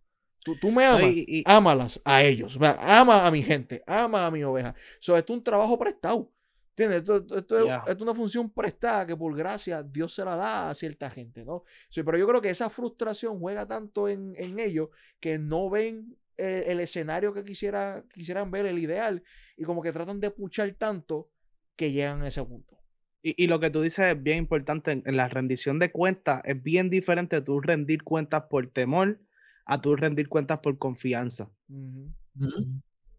[0.44, 2.58] Tú, tú me amas, y- y- ámalas a ellos.
[2.80, 4.74] Ama a mi gente, ama a mi oveja.
[4.98, 6.30] So, esto es un trabajo prestado.
[6.70, 7.00] ¿Entiendes?
[7.00, 7.76] Esto, esto- esto es, Ya.
[7.78, 11.44] esto es una función prestada que por gracia Dios se la da a cierta gente,
[11.44, 11.64] ¿no?
[11.90, 14.88] Sí, pero yo creo que esa frustración juega tanto en, en ellos
[15.20, 19.22] que no ven eh, el escenario que quisiera, quisieran ver, el ideal,
[19.56, 21.28] y como que tratan de puchar tanto
[21.76, 22.78] que llegan a ese punto.
[23.22, 26.40] Y, y lo que tú dices es bien importante en, en la rendición de cuentas,
[26.46, 29.20] es bien diferente tú rendir cuentas por temor
[29.64, 31.50] a tú rendir cuentas por confianza.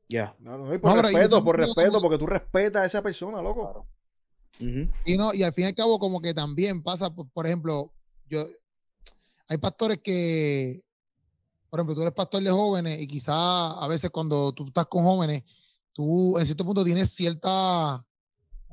[0.10, 0.36] Ya.
[0.42, 3.02] Claro, no, y por No, pero yo respeto, por respeto, porque tú respetas a esa
[3.02, 3.64] persona, loco.
[3.64, 3.88] Claro.
[5.06, 7.92] Y no, y al fin y al cabo, como que también pasa, por, por ejemplo,
[8.30, 8.46] yo
[9.48, 10.84] hay pastores que,
[11.70, 15.04] por ejemplo, tú eres pastor de jóvenes y quizás a veces cuando tú estás con
[15.04, 15.44] jóvenes,
[15.92, 18.06] tú en cierto punto tienes cierta,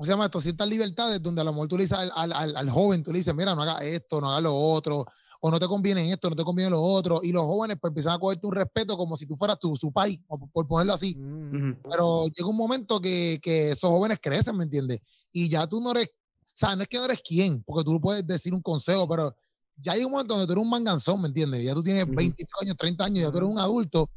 [0.01, 0.41] ¿cómo se llama esto?
[0.41, 3.13] Ciertas libertades donde a lo mejor tú le dices al, al- al- al joven, tú
[3.13, 5.05] le dices, mira, no haga esto, no haga lo otro,
[5.43, 8.15] o no te conviene esto, no te conviene lo otro, y los jóvenes pues empiezan
[8.15, 10.95] a cogerte un respeto como si tú fueras tu, su país, o por, por ponerlo
[10.95, 11.15] así.
[11.17, 11.55] Mm.
[11.55, 11.77] Ujú.
[11.91, 15.01] Pero llega un momento que, que esos jóvenes crecen, ¿me entiendes?
[15.33, 18.01] Y ya tú no eres, o sea, no es que no eres quién, porque tú
[18.01, 19.37] puedes decir un consejo, pero
[19.77, 21.63] ya hay un momento donde tú eres un manganzón, ¿me entiendes?
[21.63, 22.15] Ya tú tienes Ujú.
[22.15, 24.09] 20 años, 30 años, ya tú eres un adulto,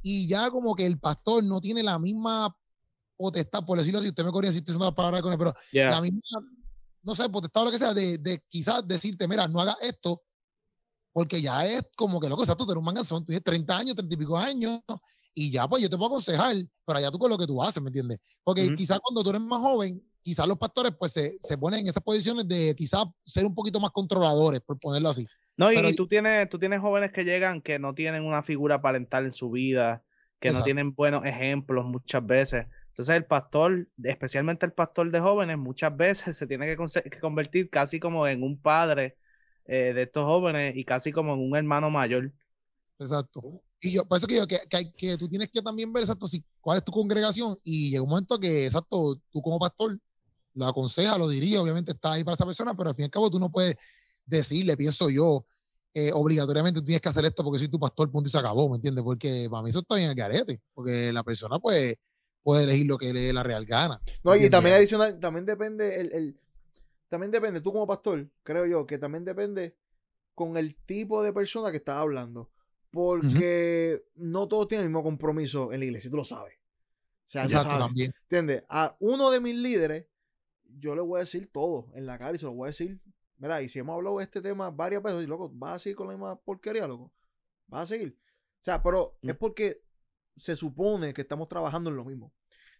[0.00, 2.56] y ya como que el pastor no tiene la misma
[3.16, 5.54] potestad, por decirlo así, usted me corría si estoy usando las palabras con él, pero
[5.72, 5.90] Ya.
[5.90, 6.20] la misma,
[7.02, 10.22] no sé, potestad o lo que sea, de, de quizás decirte, mira, no hagas esto,
[11.12, 13.94] porque ya es como que loco, exacto, tú eres un manganzón, tú tienes 30 años,
[13.94, 14.80] 30 y pico años,
[15.34, 17.82] y ya pues yo te puedo aconsejar, pero allá tú con lo que tú haces,
[17.82, 18.18] ¿me entiendes?
[18.42, 21.88] Porque quizás cuando tú eres más joven, quizás los pastores pues se, se ponen en
[21.88, 25.26] esas posiciones de quizás ser un poquito más controladores, por ponerlo así.
[25.56, 28.42] No, y, Pero- y tú tienes, tú tienes jóvenes que llegan que no tienen una
[28.42, 30.02] figura parental en su vida,
[30.40, 32.66] que no tienen buenos ejemplos muchas veces.
[32.94, 37.98] Entonces el pastor, especialmente el pastor de jóvenes, muchas veces se tiene que, convertir casi
[37.98, 39.16] como en un padre
[39.66, 42.32] eh, de estos jóvenes y casi como en un hermano mayor.
[43.00, 43.62] Exacto.
[43.80, 44.60] Y yo, por eso que yo, que,
[44.96, 48.10] que tú tienes que también ver, exacto, si, cuál es tu congregación y llega un
[48.10, 49.98] momento que, exacto, tú como pastor
[50.54, 53.10] lo aconseja, lo diría, obviamente está ahí para esa persona, pero al fin y al
[53.10, 53.74] cabo tú no puedes
[54.24, 55.44] decirle, pienso yo,
[55.94, 58.68] eh, obligatoriamente tú tienes que hacer esto porque soy tu pastor, punto y se acabó,
[58.68, 59.02] ¿me entiendes?
[59.02, 61.96] Porque para mí eso está bien el garete, porque la persona pues
[62.44, 64.00] puede elegir lo que le dé la real gana.
[64.22, 66.40] No, y también adicional, también depende el, el-
[67.08, 69.76] también depende, tú como pastor, creo yo, que también depende
[70.34, 72.50] con el tipo de persona que estás hablando.
[72.90, 76.54] Porque no todos tienen el mismo compromiso en la iglesia, tú lo sabes.
[77.26, 78.12] O sea, Exacto, sabes, también.
[78.22, 78.64] ¿entiendes?
[78.68, 80.06] A uno de mis líderes,
[80.78, 83.00] yo le voy a decir todo en la cara y se lo voy a decir.
[83.38, 85.96] Mira, y si hemos hablado de este tema varias veces, y loco, vas a seguir
[85.96, 87.12] con la misma porquería, loco.
[87.66, 88.16] Vas a seguir.
[88.60, 89.82] O sea, pero es porque
[90.36, 92.32] se supone que estamos trabajando en lo mismo.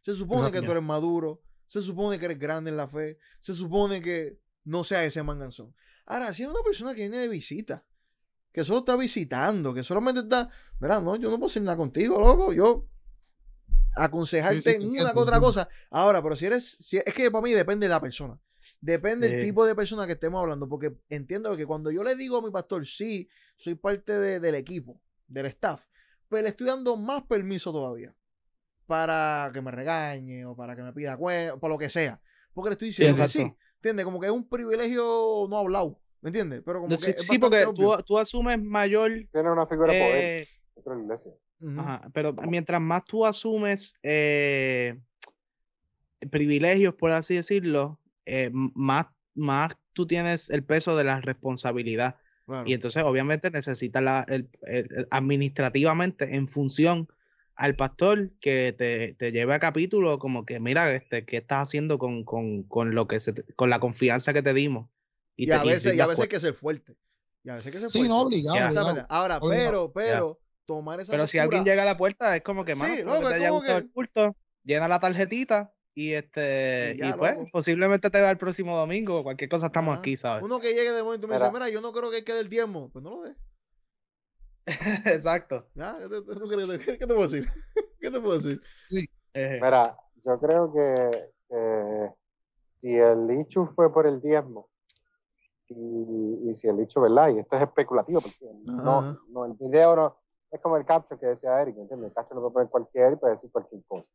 [0.02, 3.54] Se supone que tú eres maduro, se supone que eres grande en la fe, se
[3.54, 5.74] supone que no sea ese manganzón.
[6.06, 7.84] Ahora, si es una persona que viene de visita,
[8.52, 12.20] que solo está visitando, que solamente está, mira, no, yo no puedo hacer nada contigo,
[12.20, 12.86] loco, yo
[13.96, 15.68] aconsejarte en una que otra cosa.
[15.90, 18.38] Ahora, pero si eres, si, es que para mí depende de la persona.
[18.80, 22.38] Depende del tipo de persona que estemos hablando, porque entiendo que cuando yo le digo
[22.38, 25.84] a mi pastor, sí, soy parte de- del equipo, del staff,
[26.28, 28.14] pues le estoy dando más permiso todavía
[28.86, 32.20] para que me regañe o para que me pida cuenta, por lo que sea.
[32.52, 33.54] Porque le estoy diciendo que sí.
[33.76, 34.04] ¿entiendes?
[34.04, 36.62] Como que es un privilegio no hablado, ¿me entiendes?
[36.64, 39.98] Pero como Sí, que es sí, porque tú, tú asumes mayor, Tiene una figura de
[39.98, 41.32] poder eh, dentro de la iglesia.
[41.60, 41.80] Ujú.
[41.80, 44.98] Ajá, pero mientras más tú asumes eh,
[46.30, 52.16] privilegios, por así decirlo, eh, más, más tú tienes el peso de la responsabilidad.
[52.46, 52.68] Claro.
[52.68, 57.08] Y entonces, obviamente, necesitas la, el- el- el- administrativamente en función
[57.56, 61.98] al pastor que te, te lleve a capítulo, como que mira, este, ¿qué estás haciendo
[61.98, 64.88] con, con, con lo que se con la confianza que te dimos?
[65.36, 66.96] y, te- a veces, y a veces hay que ser fuerte.
[67.44, 68.08] Y a veces hay que ser Sí, fuerte.
[68.08, 69.06] no, obligado.
[69.08, 69.92] Ahora, Obligado.
[69.92, 72.94] pero, pero, tomar esa Pero si alguien llega a la puerta, es como que, mano,
[72.94, 76.98] Sí, es te haya como gustado que- el culto, llena la tarjetita y este Y
[76.98, 77.48] ya, y pues loco.
[77.52, 80.00] posiblemente te vea el próximo domingo, cualquier cosa estamos Ajá.
[80.00, 80.42] aquí, ¿sabes?
[80.42, 81.68] Uno que llegue de momento y me dice, Mira.
[81.68, 82.90] yo no creo que quede el diezmo.
[82.90, 83.36] Pues no lo des.
[85.06, 85.66] Exacto.
[85.74, 85.96] ¿Ya?
[85.98, 86.78] ¿Qué te, tú crees?
[86.78, 87.46] ¿Qué- qué te puedo decir?
[88.00, 88.60] ¿Qué te puedo decir?
[89.34, 91.28] Mira, yo creo que,
[92.80, 94.68] si el dicho fue por el diezmo,
[95.68, 97.28] y, y si el dicho, ¿verdad?
[97.30, 100.16] Y esto es especulativo, porque no, no, el video no,
[100.50, 102.08] es como el caption que decía Eric, ¿entiendes?
[102.08, 104.06] El caption lo puede poner cualquiera y puede decir cualquier cosa.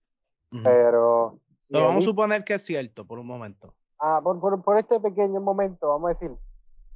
[0.64, 1.40] Pero
[1.72, 3.74] el vamos a suponer que es cierto por un momento.
[4.00, 6.32] ah, por, por, por este pequeño momento, vamos a decir,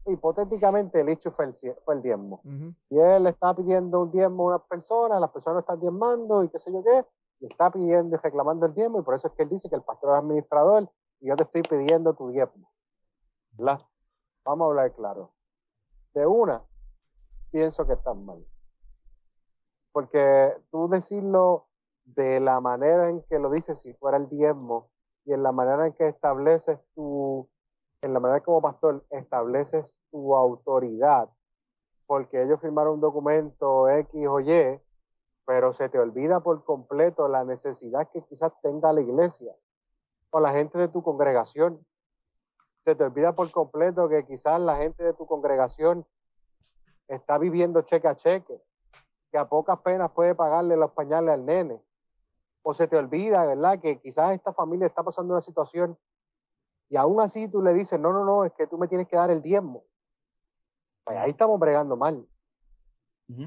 [0.05, 1.53] hipotéticamente el hecho fue el,
[1.85, 2.41] fue el diezmo.
[2.43, 2.73] Ujú.
[2.89, 6.59] Y él está pidiendo un diezmo a una persona, las personas están diezmando y qué
[6.59, 7.05] sé yo qué,
[7.39, 9.75] y está pidiendo y reclamando el diezmo, y por eso es que él dice que
[9.75, 12.69] el pastor es administrador y yo te estoy pidiendo tu diezmo.
[13.51, 13.81] ¿Verdad?
[14.45, 15.33] Vamos a hablar claro.
[16.13, 16.63] De una,
[17.51, 18.45] pienso que estás mal.
[19.91, 21.67] Porque tú decirlo
[22.05, 24.89] de la manera en que lo dices, si fuera el diezmo,
[25.25, 27.47] y en la manera en que estableces tu,
[28.01, 31.29] en la manera como pastor estableces tu autoridad,
[32.05, 34.79] porque ellos firmaron un documento X o Y,
[35.45, 39.53] pero se te olvida por completo la necesidad que quizás tenga la iglesia
[40.29, 41.85] o la gente de tu congregación.
[42.83, 46.05] Se te olvida por completo que quizás la gente de tu congregación
[47.07, 48.61] está viviendo cheque a cheque,
[49.31, 51.81] que a pocas penas puede pagarle los pañales al nene.
[52.63, 53.79] O se te olvida, ¿verdad?
[53.79, 55.97] Que quizás esta familia está pasando una situación
[56.89, 59.15] y aún así tú le dices, no, no, no, es que tú me tienes que
[59.15, 59.83] dar el diezmo.
[61.03, 62.23] Pues ahí estamos bregando mal.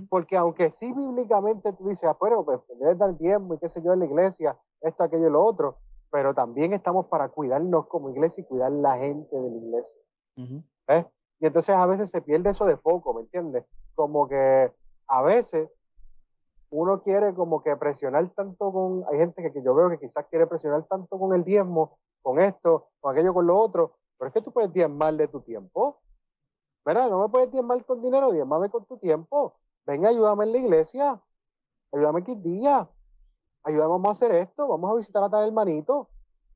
[0.09, 3.81] Porque aunque sí bíblicamente tú dices, ah, pero pues debes dar diezmo y qué sé
[3.83, 5.79] yo en la iglesia, esto, aquello y lo otro,
[6.11, 10.01] pero también estamos para cuidarnos como iglesia y cuidar la gente de la iglesia.
[10.89, 11.07] ¿ves?
[11.39, 13.65] Y entonces a veces se pierde eso de foco, ¿me entiendes?
[13.95, 14.73] Como que
[15.07, 15.71] a veces
[16.71, 20.47] uno quiere como que presionar tanto con, hay gente que, yo veo que quizás quiere
[20.47, 24.43] presionar tanto con el diezmo, con esto, con aquello, con lo otro, pero es que
[24.43, 26.01] tú puedes diezmar de tu tiempo.
[26.85, 27.11] ¿Verdad?
[27.11, 29.55] No me puedes diezmar con dinero, diezmame con tu tiempo.
[29.87, 31.21] Ven, ayúdame en la iglesia,
[31.93, 32.89] ayúdame aquí día,
[33.63, 36.09] ayúdame, a hacer esto, vamos a visitar a tal hermanito,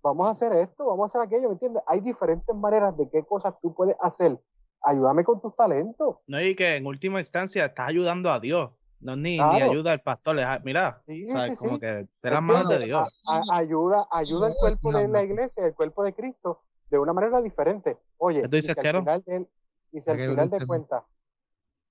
[0.03, 1.83] vamos a hacer esto, vamos a hacer aquello, ¿me entiendes?
[1.87, 4.39] Hay diferentes maneras de qué cosas tú puedes hacer.
[4.83, 6.17] Ayúdame con tus talentos.
[6.27, 8.71] No, y que en última instancia estás ayudando a Dios.
[9.01, 10.39] No es ni, ni ayuda al pastor.
[10.39, 11.53] es, mira, Sí, ¿sabes?
[11.53, 11.81] sí, como sí.
[11.81, 11.87] que
[12.23, 12.79] de las manos de.
[12.81, 13.25] Dios.
[13.29, 16.61] A- a- ayuda, ayuda al cuerpo de la iglesia, el cuerpo de Cristo,
[16.91, 17.99] de una manera diferente.
[18.19, 19.47] Oye, ¿Qué tú y si al final de,
[19.93, 21.05] y si al final de cuentas,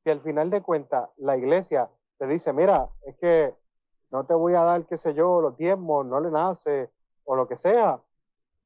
[0.04, 3.54] que al final de cuentas la iglesia te dice, mira, es que
[4.12, 6.90] no te voy a dar, qué sé yo, los diezmos, no le nace,
[7.24, 8.00] o lo que sea.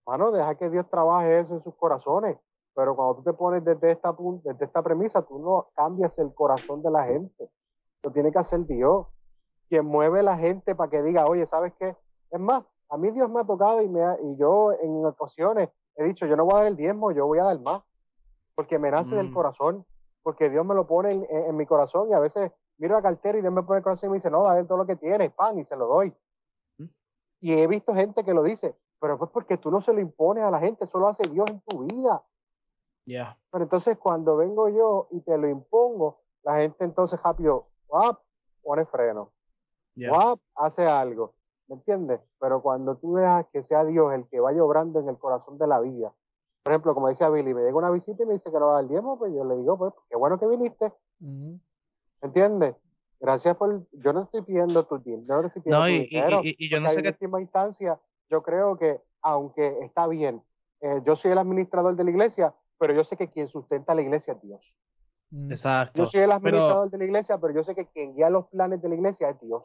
[0.06, 2.38] Mano, deja que Dios trabaje eso en sus corazones.
[2.75, 6.34] Pero cuando tú te pones desde esta, pun- desde esta premisa, tú no cambias el
[6.34, 7.49] corazón de la gente.
[8.04, 9.08] Lo tiene que hacer Dios.
[9.70, 11.96] Quien mueve la gente para que diga, oye, ¿sabes qué?
[12.32, 15.70] Es más, a mí Dios me ha tocado y, me ha- y yo en ocasiones
[15.96, 17.82] he dicho, yo no voy a dar el diezmo, yo voy a dar más.
[18.56, 19.34] Porque me nace del Mm.
[19.34, 19.86] corazón.
[20.22, 23.02] Porque Dios me lo pone en, en- en mi corazón y a veces miro la
[23.02, 24.96] cartera y Dios me pone el corazón y me dice, no, dale todo lo que
[24.96, 26.13] tienes, pan, y se lo doy.
[26.78, 26.86] Mm.
[27.42, 30.44] Y he visto gente que lo dice, pero pues porque tú no se lo impones
[30.44, 32.24] a la gente, eso lo hace Dios en tu vida.
[33.06, 33.38] Ya.
[33.52, 38.19] Pero entonces cuando vengo yo y te lo impongo, la gente entonces rápido, ¡guap!
[38.63, 39.32] pone freno,
[40.56, 41.36] hace algo,
[41.67, 42.21] ¿me entiendes?
[42.39, 45.67] Pero cuando tú dejas que sea Dios el que vaya obrando en el corazón de
[45.67, 46.12] la vida,
[46.63, 48.79] por ejemplo, como decía Billy, me llega una visita y me dice que no va
[48.79, 50.91] a dar diezmo, pues yo le digo, pues qué bueno que viniste.
[51.19, 51.60] ¿me
[52.21, 52.75] entiendes?
[53.19, 55.97] Gracias por, yo no estoy pidiendo tu tiempo, yo no estoy pidiendo No, tu y,
[55.97, 57.10] y- dinero, y- y yo no sé en qué.
[57.10, 60.41] última instancia, yo creo que, aunque está bien,
[60.82, 64.01] eh, yo soy el administrador de la iglesia, pero yo sé que quien sustenta la
[64.01, 64.75] iglesia es Dios.
[65.34, 65.52] Mm.
[65.52, 66.04] Exacto.
[66.04, 68.82] Yo soy el administrador de la iglesia, pero yo sé que quien guía los planes
[68.82, 69.63] de la iglesia es Dios.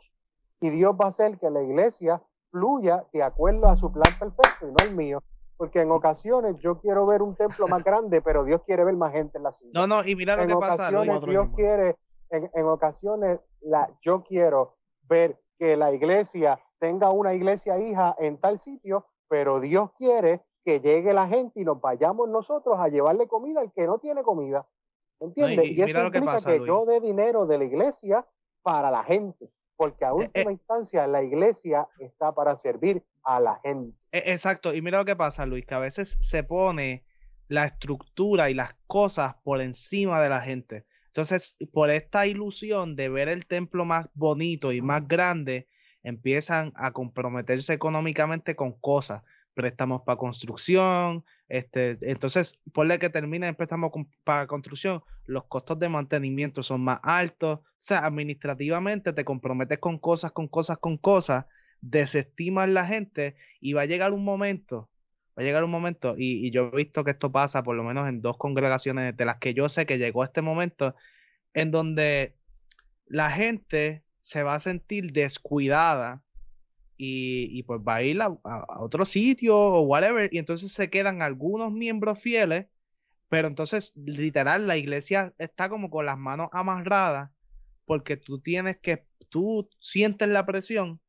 [0.61, 4.67] Y Dios va a hacer que la iglesia fluya de acuerdo a su plan perfecto
[4.67, 5.23] y no el mío.
[5.59, 9.13] Porque en ocasiones yo quiero ver un templo más grande, pero Dios quiere ver más
[9.13, 9.71] gente en la silla.
[9.75, 11.21] No, no, y mira lo en que pasa, Luis.
[11.21, 11.97] Dios quiere,
[12.31, 18.39] en, en ocasiones la, yo quiero ver que la iglesia tenga una iglesia hija en
[18.39, 23.29] tal sitio, pero Dios quiere que llegue la gente y nos vayamos nosotros a llevarle
[23.29, 24.67] comida al que no tiene comida.
[25.21, 25.65] ¿Entiendes?
[25.67, 28.27] y- y, y eso que implica pasa, que yo dé dinero de la iglesia
[28.63, 30.55] para la gente, porque a Eh, última eh.
[30.55, 33.97] instancia la iglesia está para servir a la gente.
[34.13, 37.05] E- Exacto, y mira lo que pasa, Luis, que a veces se pone
[37.49, 40.85] la estructura y las cosas por encima de la gente.
[41.07, 45.67] Entonces, por esta ilusión de ver el templo más bonito y más grande,
[46.03, 49.23] empiezan a comprometerse económicamente con cosas,
[49.59, 53.91] préstamos para construcción, este, entonces, ponle que termine el préstamo
[54.23, 59.99] para construcción, los costos de mantenimiento son más altos, o sea, administrativamente te comprometes con
[59.99, 61.47] cosas, con cosas, con cosas,
[61.81, 64.89] desestimas la gente y va a llegar un momento,
[65.37, 68.09] va a llegar un momento, y yo he visto que esto pasa por lo menos
[68.09, 70.95] en dos congregaciones de las que yo sé que llegó este momento,
[71.53, 72.37] en donde
[73.07, 76.23] la gente se va a sentir descuidada
[76.99, 78.37] y, pues va a ir a,
[78.81, 82.67] otro sitio o whatever, y entonces se quedan algunos miembros fieles,
[83.29, 87.31] pero entonces literal la iglesia está como con las manos amarradas
[87.89, 91.01] porque tú tienes que, tú sientes la presión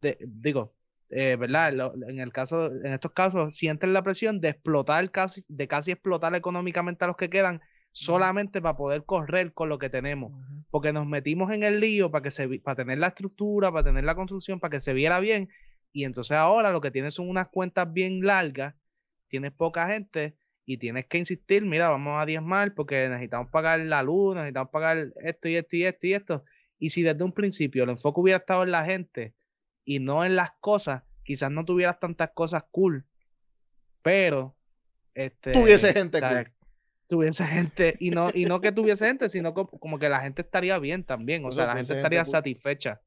[0.00, 0.74] de, digo,
[1.10, 1.92] eh, ¿verdad?
[2.08, 6.34] En el caso, en estos casos, sienten la presión de explotar casi, de casi explotar
[6.34, 7.60] económicamente a los que quedan
[7.92, 10.32] solamente para poder correr con lo que tenemos.
[10.70, 13.84] Porque nos metimos en el lío para que se, vi- para tener la estructura, para
[13.84, 15.48] tener la construcción, para que se viera bien.
[15.92, 18.74] Y entonces ahora lo que tienes son unas cuentas bien largas,
[19.28, 24.02] tienes poca gente y tienes que insistir, mira, vamos a diezmar porque necesitamos pagar la
[24.02, 26.44] luz, necesitamos pagar esto y esto y esto y esto.
[26.78, 29.34] Y si desde un principio el enfoque hubiera estado en la gente
[29.84, 33.04] y no en las cosas, quizás no tuvieras tantas cosas cool.
[34.02, 34.56] Pero
[35.14, 36.52] este Tuviese gente cool.
[37.12, 40.40] Tuviese gente y no y no que tuviese gente, sino co- como, que la gente
[40.40, 43.02] estaría bien también, o sea, la gente estaría satisfecha.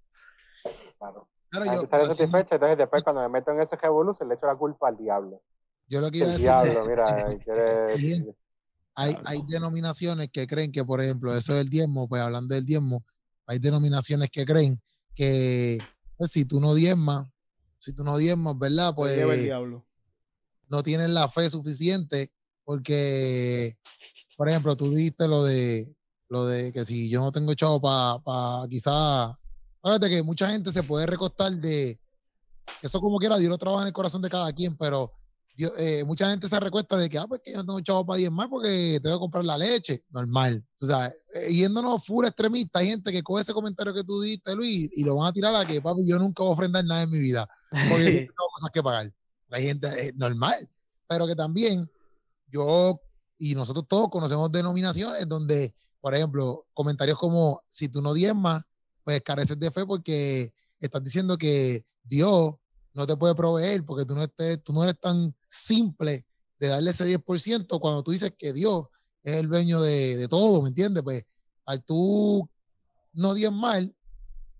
[0.99, 1.27] Claro.
[1.49, 4.35] Claro, La yo, estaría sí- satisfecha, entonces después cuando me meto en ese revolución le
[4.35, 5.41] echo la culpa al diablo.
[5.87, 7.25] yo lo que iba a El decir es diablo, mira,
[8.93, 13.03] hay, hay denominaciones que creen que, por ejemplo, eso del diezmo, pues hablando del diezmo,
[13.47, 14.79] hay denominaciones que creen
[15.15, 15.87] que
[16.17, 17.25] pues, si tú no diezmas,
[17.79, 18.93] si tú no diezmas, ¿verdad?
[18.95, 19.85] Lleva el Pues diablo.
[20.69, 22.31] no tienes la fe suficiente
[22.63, 23.77] porque,
[24.35, 25.95] por ejemplo, tú dijiste lo de
[26.27, 29.37] lo de que si yo no tengo chavo para pa, quizá,
[29.83, 31.99] fíjate que mucha gente se puede recostar de,
[32.81, 35.11] eso como quiera, Dios lo trabaja en el corazón de cada quien, pero
[35.55, 38.05] Dios- eh, mucha gente se recuesta de que, ah, pues que yo no tengo chavo
[38.05, 40.65] para diezmar porque tengo que comprar la leche, normal.
[40.81, 44.55] O sea, eh, yéndonos full extremista, hay gente que coge ese comentario que tú diste,
[44.55, 47.03] Luis, y lo van a tirar a que, papi, yo nunca voy a ofrendar nada
[47.03, 47.47] en mi vida,
[47.87, 49.13] porque yo tengo cosas que pagar.
[49.51, 50.67] Hay gente eh, normal,
[51.07, 51.89] pero que también
[52.47, 52.99] yo
[53.37, 58.63] y nosotros todos conocemos denominaciones donde, por ejemplo, comentarios como, si tú no diezmas,
[59.03, 62.55] pues careces de fe porque estás diciendo que Dios
[62.93, 66.25] no te puede proveer porque tú no, estés, tú no eres tan simple
[66.59, 68.85] de darle ese 10% cuando tú dices que Dios
[69.23, 71.03] es el dueño de, de todo, ¿me entiendes?
[71.03, 71.23] Pues
[71.65, 72.49] al tú
[73.13, 73.91] no diezmar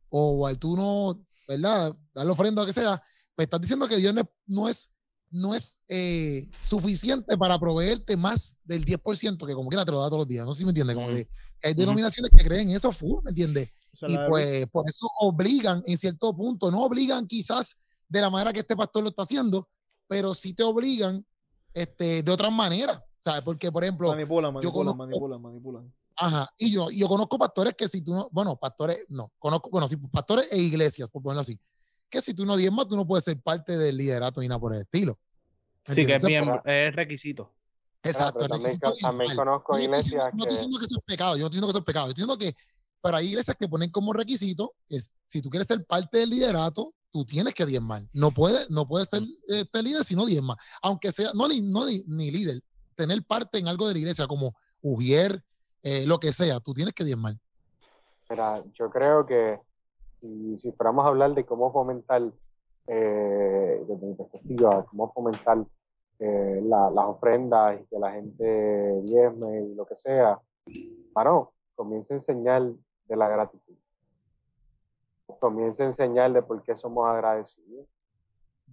[0.09, 1.95] o al tú no, ¿verdad?
[2.13, 3.01] Darle ofrenda o que sea,
[3.35, 4.13] pues estás diciendo que Dios
[4.47, 4.91] no es,
[5.35, 10.07] no es eh, suficiente para proveerte más del 10% que como quiera te lo da
[10.07, 10.45] todos los días.
[10.45, 10.95] No sé si me entiendes.
[10.95, 11.27] Como que
[11.63, 13.69] hay denominaciones que creen eso full, ¿me entiendes?
[13.93, 17.75] O sea, Y pues por eso obligan en cierto punto, no obligan quizás
[18.07, 19.67] de la manera que este pastor lo está haciendo,
[20.07, 21.25] pero sí te obligan
[21.73, 23.01] este, de otras maneras.
[23.21, 23.41] ¿Sabes?
[23.41, 25.93] Porque, por ejemplo, manipulan, manipulan, conozco- manipulan, manipulan.
[26.17, 29.87] Ajá, y yo, yo conozco pastores que si tú no, bueno, pastores, no, conozco, bueno,
[29.87, 31.59] sí, pastores e iglesias, por ponerlo así,
[32.09, 34.73] que si tú no diezmas, tú no puedes ser parte del liderato ni nada por
[34.73, 35.19] el estilo.
[35.87, 37.51] ¿Me Sí, que es pero- es requisito.
[38.03, 40.79] Exacto, pero el también, requisito también conozco No estoy diciendo- iglesias no estoy que diciendo
[40.79, 42.55] que eso es pecado, yo no estoy diciendo que eso es pecado, estoy diciendo que,
[43.01, 46.29] pero hay iglesias que ponen como requisito que es- si tú quieres ser parte del
[46.29, 48.03] liderato, tú tienes que diezmar.
[48.13, 50.57] No puedes, no puedes ser este líder si no diezmas.
[50.81, 52.61] Aunque sea, no, ni, no ni, ni líder,
[52.95, 55.41] tener parte en algo de la iglesia, como Ujier,
[55.81, 57.35] eh, lo que sea, tú tienes que diezmar.
[58.29, 59.59] Mira, yo creo que
[60.19, 62.21] si, si fuéramos a hablar de cómo fomentar,
[62.87, 65.65] eh, desde mi perspectiva, cómo fomentar
[66.19, 70.39] eh, la- las ofrendas y que la gente diezme y lo que sea,
[71.15, 72.61] mano, comienza a enseñar
[73.07, 73.75] de la gratitud.
[75.39, 77.85] Comienza a enseñar de por qué somos agradecidos.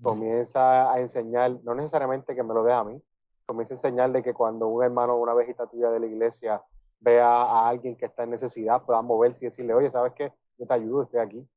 [0.00, 3.00] Comienza a enseñar, no necesariamente que me lo deje a mí,
[3.46, 6.62] comienza a enseñar de que cuando un hermano o una vejita tuya de la iglesia
[7.00, 10.32] vea a alguien que está en necesidad, pueda moverse y decirle, oye, ¿sabes qué?
[10.58, 11.48] Yo te ayudo, estoy aquí.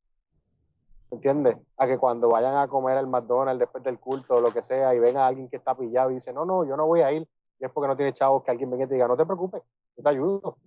[1.12, 1.58] ¿Entiendes?
[1.78, 4.94] A que cuando vayan a comer al McDonald's después del culto o lo que sea
[4.94, 7.12] y ven a alguien que está pillado y dice, no, no, yo no voy a
[7.12, 7.28] ir,
[7.60, 9.62] y es porque no tiene chavos, que alguien venga y te diga, no te preocupes,
[9.96, 10.58] yo te ayudo.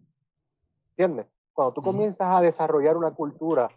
[0.90, 1.26] ¿Entiendes?
[1.52, 3.68] Cuando tú comienzas a desarrollar una cultura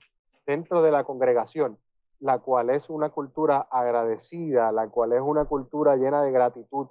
[0.45, 1.77] dentro de la congregación,
[2.19, 6.87] la cual es una cultura agradecida, la cual es una cultura llena de gratitud,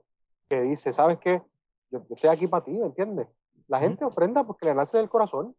[0.49, 1.43] que dice, ¿sabes qué?
[1.91, 3.29] Yo, yo estoy aquí para ti, ¿me entiendes?
[3.69, 5.55] La gente ofrenda porque le nace del corazón.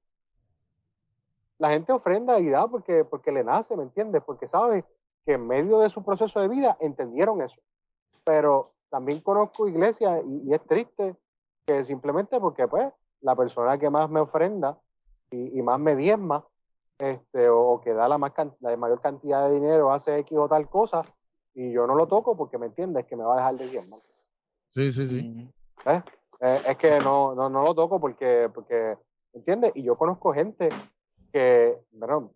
[1.62, 4.24] La gente ofrenda y da porque, porque le nace, ¿me entiendes?
[4.26, 4.84] Porque sabe
[5.26, 7.62] que en medio de su proceso de vida entendieron eso.
[8.24, 11.16] Pero también conozco iglesias y, y es triste
[11.68, 14.80] que simplemente porque pues la persona que más me ofrenda
[15.30, 16.44] y, y más me diezma
[16.98, 20.36] este, o, o que da la, más can- la mayor cantidad de dinero hace X
[20.40, 21.04] o tal cosa
[21.54, 24.00] y yo no lo toco porque me entiendes que me va a dejar de diezmar.
[24.70, 25.52] Sí, sí, sí.
[25.86, 28.98] Eh, es que no, no, no lo toco porque, porque,
[29.34, 29.74] ¿entiendes?
[29.76, 30.70] Y yo conozco gente
[31.32, 32.32] que, bueno,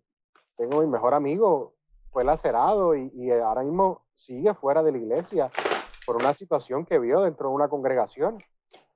[0.56, 1.74] tengo mi mejor amigo,
[2.10, 5.50] fue lacerado y, y ahora mismo sigue fuera de la iglesia
[6.06, 8.42] por una situación que vio dentro de una congregación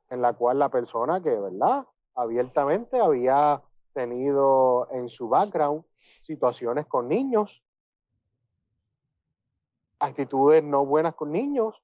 [0.09, 1.87] en la cual la persona que, ¿verdad?
[2.15, 7.63] Abiertamente había tenido en su background situaciones con niños,
[9.99, 11.81] actitudes no buenas con niños,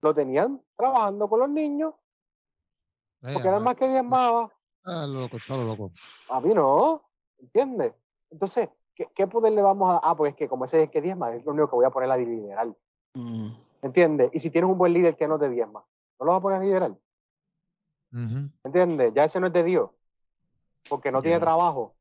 [0.00, 1.94] lo tenían trabajando con los niños,
[3.20, 4.50] porque nada más que diezmaba,
[4.86, 5.92] Ah, lo loco, está lo loco.
[6.28, 7.02] a mí no,
[7.44, 7.92] ¿entiendes?
[8.30, 10.00] Entonces, ¿qué, qué poder le vamos a dar?
[10.04, 11.84] Ah, pues es que como ese es el que diezma, es lo único que voy
[11.84, 12.68] a poner a liderar,
[13.14, 13.52] Mm.
[13.82, 14.30] ¿entiendes?
[14.32, 15.84] Y si tienes un buen líder que no te diezma,
[16.18, 16.90] ¿no lo vas a poner a liderar?
[18.12, 18.50] Ujú.
[18.64, 19.12] ¿Entiendes?
[19.14, 19.90] Ya ese no es de Dios,
[20.88, 21.94] porque no tiene trabajo.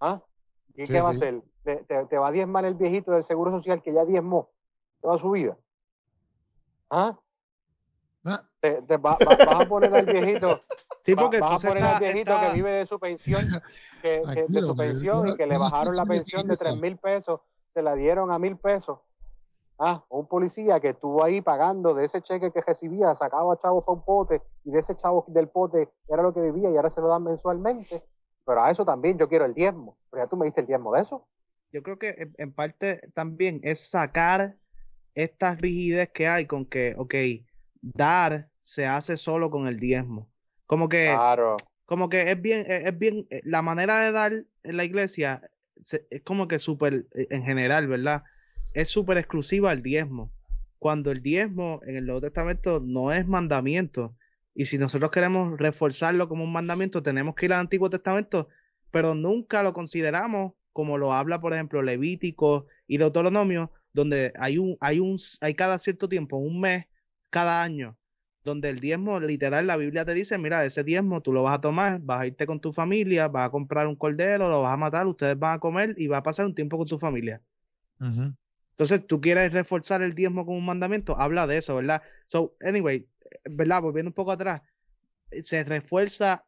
[0.00, 0.20] ¿Ah?
[0.74, 1.42] ¿Y Sí, qué va a hacer?
[1.62, 4.48] ¿Te, te, va a diezmar el viejito del Seguro Social que ya diezmó
[5.00, 5.56] toda su vida?
[6.90, 7.18] ¿Ah?
[8.24, 10.62] Ah, Te, te va- va- vas a poner al viejito
[11.04, 13.40] Sí, Va- porque vas a poner al viejito está- que vive de su pensión,
[14.02, 17.40] que, que- de su pensión y que le bajaron la pensión de tres mil pesos,
[17.74, 18.98] se la dieron a mil pesos.
[19.78, 23.84] Ah, un policía que estuvo ahí pagando de ese cheque que recibía, sacaba a chavos
[23.84, 26.90] para un pote y de ese chavo del pote era lo que vivía y ahora
[26.90, 28.04] se lo dan mensualmente.
[28.44, 29.96] Pero a eso también yo quiero el diezmo.
[30.10, 31.26] Pero ya tú me diste el diezmo de eso.
[31.72, 34.56] yo creo que en, en parte también es sacar
[35.14, 37.14] esta rigidez que hay con que, ok,
[37.80, 40.28] dar se hace solo con el diezmo.
[40.72, 41.56] Como que, Claro.
[41.84, 45.42] como que es bien, es es bien, eh, la manera de dar en la iglesia
[46.08, 48.22] es como que súper, eh, en general, ¿verdad?
[48.72, 50.32] Es súper exclusiva al diezmo.
[50.78, 54.16] Cuando el diezmo en el Nuevo Testamento no es mandamiento.
[54.54, 58.48] Y si nosotros queremos reforzarlo como un mandamiento, tenemos que ir al Antiguo Testamento,
[58.90, 64.78] pero nunca lo consideramos como lo habla, por ejemplo, Levítico y Deuteronomio, donde hay un,
[64.80, 66.86] hay un, hay cada cierto tiempo, un mes,
[67.28, 67.98] cada año,
[68.44, 71.60] donde el diezmo, literal, la Biblia te dice, mira, ese diezmo tú lo vas a
[71.60, 74.76] tomar, vas a irte con tu familia, vas a comprar un cordero, lo vas a
[74.76, 77.40] matar, ustedes van a comer y va a pasar un tiempo con tu familia.
[78.00, 78.34] Ujú.
[78.70, 82.02] Entonces, tú quieres reforzar el diezmo como un mandamiento, habla de eso, ¿verdad?
[82.26, 83.06] So, anyway,
[83.44, 83.82] ¿verdad?
[83.82, 84.62] Volviendo un poco atrás,
[85.40, 86.44] se refuerza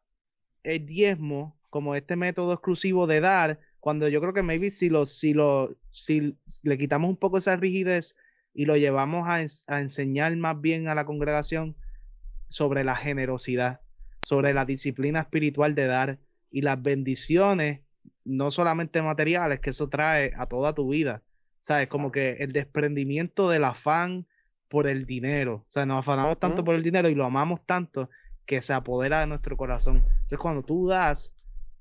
[0.63, 5.05] el diezmo como este método exclusivo de dar, cuando yo creo que maybe si lo,
[5.05, 8.17] si lo, si le quitamos un poco esa rigidez
[8.53, 11.75] y lo llevamos a enseñar más bien a la congregación
[12.47, 13.81] sobre la generosidad,
[14.21, 16.19] sobre la disciplina espiritual de dar
[16.51, 17.81] y las bendiciones,
[18.23, 21.23] no solamente materiales, que eso trae a toda tu vida.
[21.61, 21.87] ¿Sabes?
[21.87, 24.27] Como que el desprendimiento del afán
[24.69, 25.65] por el dinero.
[25.67, 28.09] O sea, nos afanamos tanto por el dinero y lo amamos tanto
[28.45, 29.97] que se apodera de nuestro corazón.
[29.97, 31.33] Entonces, cuando tú das,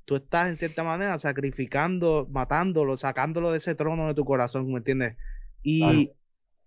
[0.05, 4.79] tú estás en cierta manera sacrificando, matándolo, sacándolo de ese trono de tu corazón, ¿me
[4.79, 5.17] entiendes?
[5.62, 6.12] Y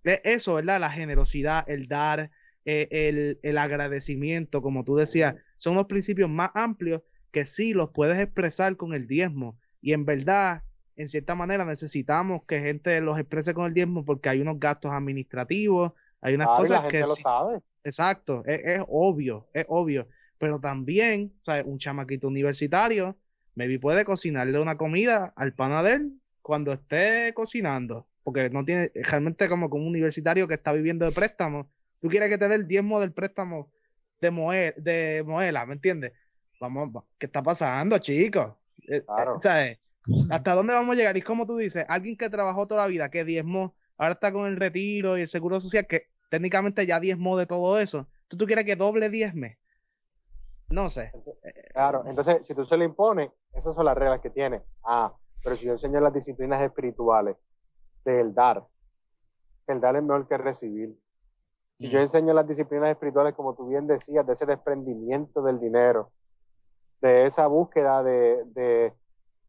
[0.04, 0.80] e- eso, ¿verdad?
[0.80, 2.32] La generosidad, el dar,
[2.68, 7.02] eh, el, el agradecimiento, como tú decías, son los principios más amplios
[7.32, 9.60] que sí los puedes expresar con el diezmo.
[9.82, 10.64] Y en verdad,
[10.98, 14.92] en cierta manera, necesitamos que gente los exprese con el diezmo porque hay unos gastos
[14.94, 17.60] administrativos, hay unas Claro, y la cosas gente que lo sí- sabe.
[17.84, 20.08] Exacto, es, es obvio, es obvio.
[20.38, 23.18] Pero también, o sea, un chamaquito universitario,
[23.56, 28.08] maybe puede cocinarle una comida al pana de él cuando esté cocinando.
[28.24, 31.72] Porque no tiene, realmente como como un universitario que está viviendo de préstamo,
[32.02, 33.72] tú quieres que te dé el diezmo del préstamo
[34.20, 36.14] de, de Moela, ¿me entiendes?
[36.60, 38.54] Vamos, va- ¿qué está pasando, chicos?
[38.88, 39.40] Eh, eh, Claro.
[39.40, 39.80] ¿sabes?
[40.30, 41.18] ¿Hasta dónde vamos a llegar?
[41.18, 44.48] Y como tú dices, alguien que trabajó toda la vida, que diezmó, ahora está con
[44.48, 48.08] el retiro y el seguro social, que técnicamente ya diezmó de todo eso.
[48.28, 49.58] ¿Tú, tú quieres que doble diezme?
[50.70, 51.12] No sé.
[51.74, 54.62] Claro, entonces si tú se lo impones, esas son las reglas que tiene.
[54.84, 57.36] Ah, pero si yo enseño las disciplinas espirituales
[58.04, 58.66] del dar,
[59.68, 60.98] el dar es mejor que recibir.
[61.78, 62.02] Si yo Mm.
[62.02, 66.12] enseño las disciplinas espirituales, como tú bien decías, de ese desprendimiento del dinero,
[67.02, 68.94] de esa búsqueda de, de,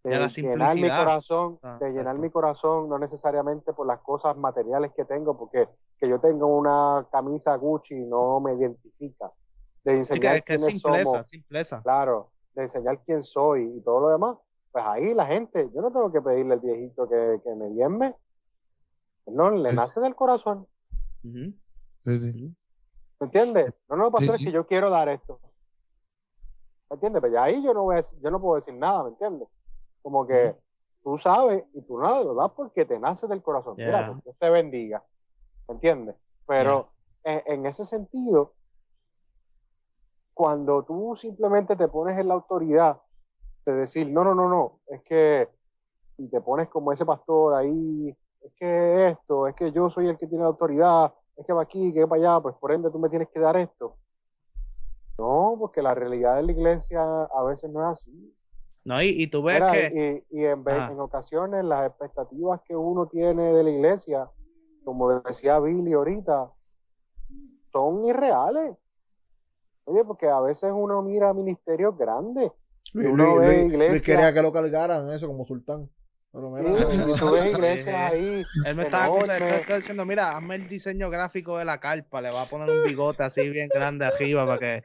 [0.04, 4.36] de De llenar mi corazón, Ah, de llenar mi corazón, no necesariamente por las cosas
[4.36, 5.68] materiales que tengo, porque
[5.98, 9.32] que yo tengo una camisa Gucci no me identifica.
[9.84, 11.82] De Sí, enseñar que, que quiénes simpleza, somos, simpleza.
[11.82, 14.36] claro, de enseñar quién soy y todo lo demás,
[14.70, 18.14] pues ahí la gente, yo no tengo que pedirle al viejito que, que me diezme,
[19.26, 20.66] no, le Es- nace del corazón.
[22.00, 22.54] Sí, sí.
[23.20, 23.74] ¿me entiendes?
[23.88, 24.42] No, no, pastor, sí.
[24.42, 25.40] es que yo quiero dar esto,
[26.90, 27.20] ¿me entiendes?
[27.20, 29.48] Pero ya ahí yo no voy a, yo no puedo decir nada, ¿me entiendes?
[30.02, 30.54] Como que
[31.02, 34.12] tú sabes y tú nada lo das porque te nace del corazón, mira, Yeah.
[34.12, 35.04] pues Dios te bendiga,
[35.66, 36.16] ¿me entiendes?
[36.46, 36.92] Pero
[37.24, 38.54] en, en ese sentido,
[40.32, 43.02] cuando tú simplemente te pones en la autoridad
[43.66, 45.48] de decir, no, no, no, no, es que,
[46.16, 50.16] y te pones como ese pastor ahí, es que esto, es que yo soy el
[50.16, 52.90] que tiene la autoridad, es que va aquí, que va para allá, pues por ende
[52.90, 53.96] tú me tienes que dar esto.
[55.18, 58.34] No, porque la realidad de la iglesia a veces no es así.
[58.84, 60.24] No, y, y tú ves Mira, que.
[60.30, 60.92] y, y en, vez- Ajá.
[60.92, 64.30] en ocasiones las expectativas que uno tiene de la iglesia,
[64.84, 66.50] como decía Billy ahorita,
[67.72, 68.76] son irreales.
[69.84, 72.52] Oye, porque a veces uno mira ministerios grandes.
[72.94, 75.90] Luis, uno Luis- ve Luis- Luis iglesia- quería que lo cargaran eso como sultán.
[76.30, 78.44] Pero mira, Sí, no, tú ves iglesias ahí.
[78.66, 82.30] Él me estaba, él me diciendo, mira, hazme el diseño gráfico de la carpa, le
[82.30, 84.82] va a poner un bigote así bien grande arriba para que...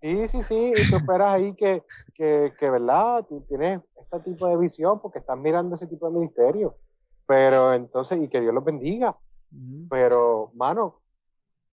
[0.00, 1.84] Sí, sí, sí, y tú esperas ahí que,
[2.14, 3.24] que, que, ¿verdad?
[3.28, 6.76] Tú tienes este tipo de visión porque estás mirando ese tipo de ministerio.
[7.26, 9.16] Pero entonces, y que Dios los bendiga.
[9.90, 11.00] Pero, mano,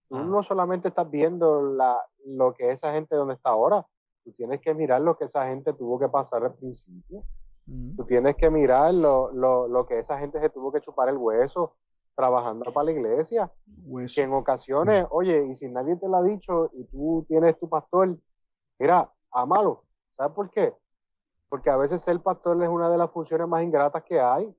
[0.09, 0.23] tú Ah.
[0.23, 3.85] no solamente estás viendo la, lo que esa gente donde está ahora,
[4.23, 7.23] tú tienes que mirar lo que esa gente tuvo que pasar al principio.
[7.95, 11.17] Tú tienes que mirar lo, lo, lo que esa gente se tuvo que chupar el
[11.17, 11.76] hueso
[12.15, 13.51] trabajando para la iglesia.
[13.86, 14.15] Hueso.
[14.15, 17.70] Que en ocasiones, oye, y si nadie te lo ha dicho y tú tienes tu
[17.70, 18.17] pastor,
[18.80, 19.84] mira, amalo.
[20.11, 20.74] ¿Sabes por qué?
[21.47, 24.53] Porque a veces ser pastor es una de las funciones más ingratas que hay.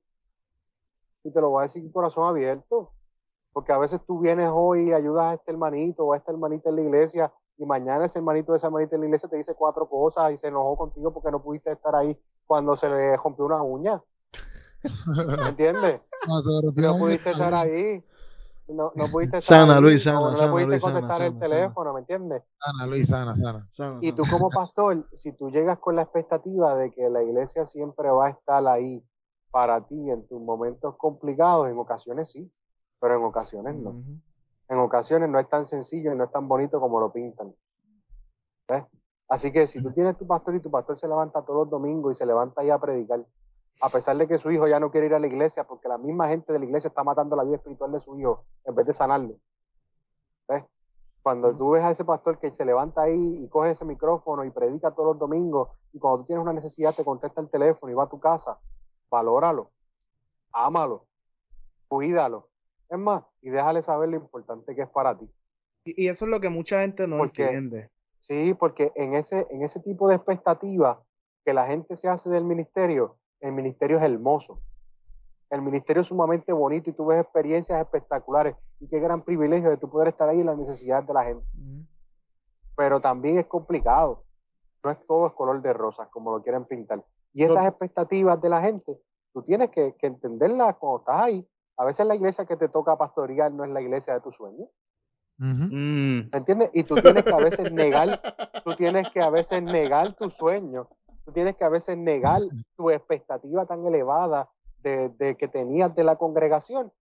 [1.24, 2.92] Y te lo voy a decir con corazón abierto.
[3.52, 6.70] Porque a veces tú vienes hoy y ayudas a este hermanito o a esta hermanita
[6.70, 9.54] en la iglesia y mañana ese hermanito o esa hermanita en la iglesia te dice
[9.54, 12.16] cuatro cosas y se enojó contigo porque no pudiste estar ahí
[12.51, 14.03] cuando se le rompió una uña.
[15.07, 16.01] ¿Me entiendes?
[16.26, 18.05] No, se no pudiste estar ahí.
[18.66, 21.32] No, no pudiste estar Sana, ahí, Luis, sana, no sana, pudiste Luis, sana, contestar el
[21.34, 22.42] sana, teléfono, ¿me entiendes?
[22.59, 23.68] Sana, Luis, sana, sana.
[23.70, 24.16] Sana, Y sana.
[24.16, 28.26] tú como pastor, si tú llegas con la expectativa de que la iglesia siempre va
[28.26, 29.01] a estar ahí
[29.53, 32.51] para ti en tus momentos complicados, en ocasiones sí,
[32.98, 33.94] pero en ocasiones no.
[34.68, 37.55] En ocasiones no es tan sencillo y no es tan bonito como lo pintan.
[38.68, 38.82] ¿Ves?
[39.30, 42.12] Así que si tú tienes tu pastor y tu pastor se levanta todos los domingos
[42.16, 43.24] y se levanta ahí a predicar,
[43.80, 45.98] a pesar de que su hijo ya no quiere ir a la iglesia porque la
[45.98, 48.86] misma gente de la iglesia está matando la vida espiritual de su hijo en vez
[48.86, 49.36] de sanarlo.
[50.48, 50.64] ¿Ves?
[51.22, 54.50] Cuando tú ves a ese pastor que se levanta ahí y coge ese micrófono y
[54.50, 57.94] predica todos los domingos y cuando tú tienes una necesidad te contesta el teléfono y
[57.94, 58.58] va a tu casa,
[59.08, 59.70] valóralo,
[60.52, 61.06] ámalo,
[61.88, 62.48] cuídalo.
[62.88, 65.30] Es más, y déjale saber lo importante que es para ti.
[65.84, 67.90] Y, y eso es lo que mucha gente no Porque- entiende.
[68.20, 71.02] Sí, porque en ese, en ese tipo de expectativa
[71.44, 74.60] que la gente se hace del ministerio, el ministerio es hermoso.
[75.48, 79.78] El ministerio es sumamente bonito y tú ves experiencias espectaculares y qué gran privilegio de
[79.78, 81.44] tú poder estar ahí en las necesidades de la gente.
[82.76, 84.24] Pero también es complicado.
[84.84, 87.04] No es todo es color de rosas como lo quieren pintar.
[87.32, 88.98] Y esas expectativas de la gente,
[89.32, 91.48] tú tienes que, que entenderlas cuando estás ahí.
[91.76, 94.68] A veces la iglesia que te toca pastorear no es la iglesia de tus sueños.
[95.72, 96.70] Mm, ¿Me entiendes?
[96.74, 98.20] Y tú tienes que a veces negar,
[98.64, 100.86] tú tienes que a veces negar tu sueño,
[101.24, 102.43] tú tienes que a veces negar
[102.76, 104.49] tu expectativa tan elevada
[104.82, 106.93] de, de que tenías de la congregación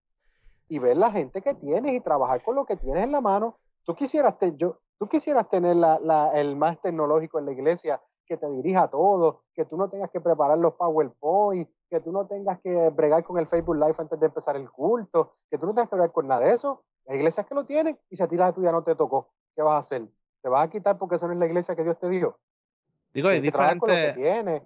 [0.69, 3.57] y ver la gente que tienes y trabajar con lo que tienes en la mano.
[3.83, 7.99] Tú quisieras, te- yo, tú quisieras tener la, la- el más tecnológico en la iglesia
[8.29, 12.27] que te dirija todo, que tú no tengas que preparar los PowerPoint, que tú no
[12.27, 15.73] tengas que bregar con el Facebook Live antes de empezar el culto, que tú no
[15.73, 16.83] tengas que bregar con nada de eso.
[17.07, 19.63] Hay iglesias que lo tienen y si a ti la tuya no te tocó, ¿qué
[19.63, 20.03] vas a hacer?
[20.43, 22.37] ¿Te vas a quitar porque eso no es la iglesia que Dios te dio?
[23.11, 23.41] digo, hay
[23.79, 24.15] con lo diferentes.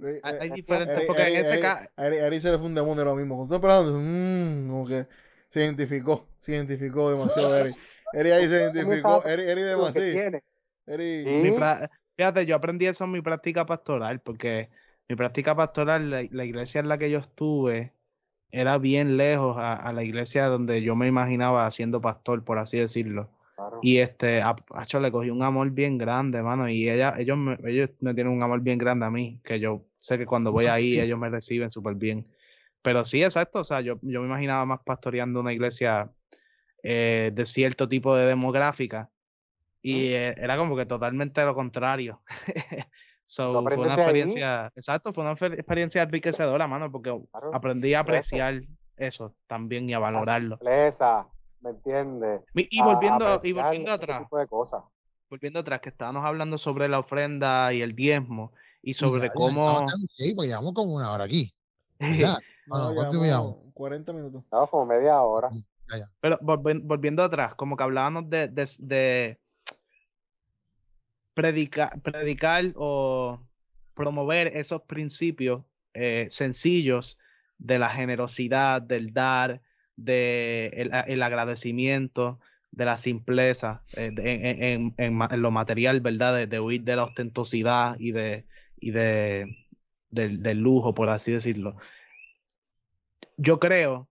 [0.04, 0.98] Eh, Hay, eh, hay Eri- diferentes.
[0.98, 1.90] Eri- Porque en ese caso.
[1.96, 3.36] a Eri- a Eri se le fue un demonio ahora mismo.
[3.38, 5.08] Cuando estoy esperando, mmm, como que
[5.50, 7.76] se identificó, se identificó demasiado Eri.
[8.12, 10.32] Eri ahí se identificó, Eri, Lo demasiado.
[10.86, 11.30] Eri, Sí.
[11.30, 11.52] Mi
[12.16, 14.70] Fíjate, yo aprendí eso en mi práctica pastoral, porque
[15.10, 17.94] mi práctica pastoral, la, la iglesia en la que yo estuve,
[18.54, 22.78] era bien lejos a, a la iglesia donde yo me imaginaba siendo pastor, por así
[22.78, 23.30] decirlo.
[23.56, 23.80] Claro.
[23.82, 24.56] Y este, a
[25.00, 28.44] le cogí un amor bien grande, mano, y ella, ellos me, ellos me tienen un
[28.44, 31.72] amor bien grande a mí, que yo sé que cuando voy ahí, ellos me reciben
[31.72, 32.28] súper bien.
[32.84, 36.12] Pero sí, exacto, o sea, yo, yo me imaginaba más pastoreando una iglesia
[36.84, 39.10] eh, de cierto tipo de demográfica,
[39.84, 42.22] y eh, era como que totalmente lo contrario.
[43.26, 47.52] So, fue una experiencia, exacto, fue una experiencia enriquecedora, mano, porque Claro.
[47.54, 48.02] aprendí a eso.
[48.02, 48.62] apreciar
[48.98, 50.58] eso también y a valorarlo.
[50.58, 51.28] simpleza,
[51.62, 52.42] ¿me entiendes?
[52.54, 54.84] Y A- volviendo, y volviendo atrás, tipo de cosas.
[55.30, 59.34] volviendo atrás, que estábamos hablando sobre la ofrenda y el diezmo y Y sobre ya,
[59.34, 59.88] cómo.
[60.12, 61.56] sí, porque llevamos como una hora aquí.
[62.00, 62.40] ¿verdad?
[62.66, 63.74] no, ¿cuánto llevamos llevamos?
[63.74, 64.44] 40 minutos.
[64.52, 65.50] No, como media hora.
[66.20, 69.40] Pero volvi- volviendo atrás, como que hablábamos de, de, de
[71.34, 73.40] predica- predicar o
[73.94, 75.64] promover esos principios
[75.94, 77.20] eh, sencillos
[77.58, 79.62] de la generosidad, del dar,
[79.96, 80.68] de
[81.08, 82.40] el, agradecimiento,
[82.72, 86.36] de la simpleza, eh, en, en- en- lo material, ¿verdad?
[86.36, 88.46] De, de huir de la ostentosidad y de,
[88.80, 89.58] y de
[90.10, 91.78] del, del lujo, por así decirlo.
[93.38, 94.10] Yo creo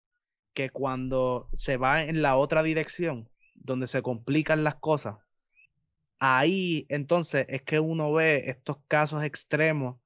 [0.54, 5.18] que cuando se va en la otra dirección, donde se complican las cosas,
[6.24, 9.96] ahí entonces es que uno ve estos casos extremos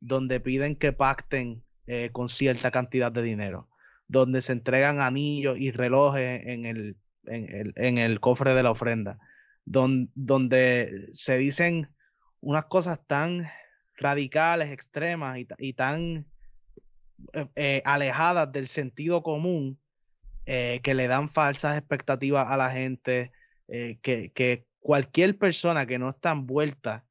[0.00, 3.68] donde piden que pacten eh, con cierta cantidad de dinero,
[4.08, 6.96] donde se entregan anillos y relojes en el,
[7.26, 9.18] en el, en el cofre de la ofrenda,
[9.66, 11.90] don- donde se dicen
[12.40, 13.46] unas cosas tan
[13.98, 16.24] radicales, extremas y, y tan
[17.34, 19.78] eh, eh, alejadas del sentido común
[20.46, 23.32] que le dan falsas expectativas a la gente,
[23.66, 27.04] que, que cualquier persona que no está envuelta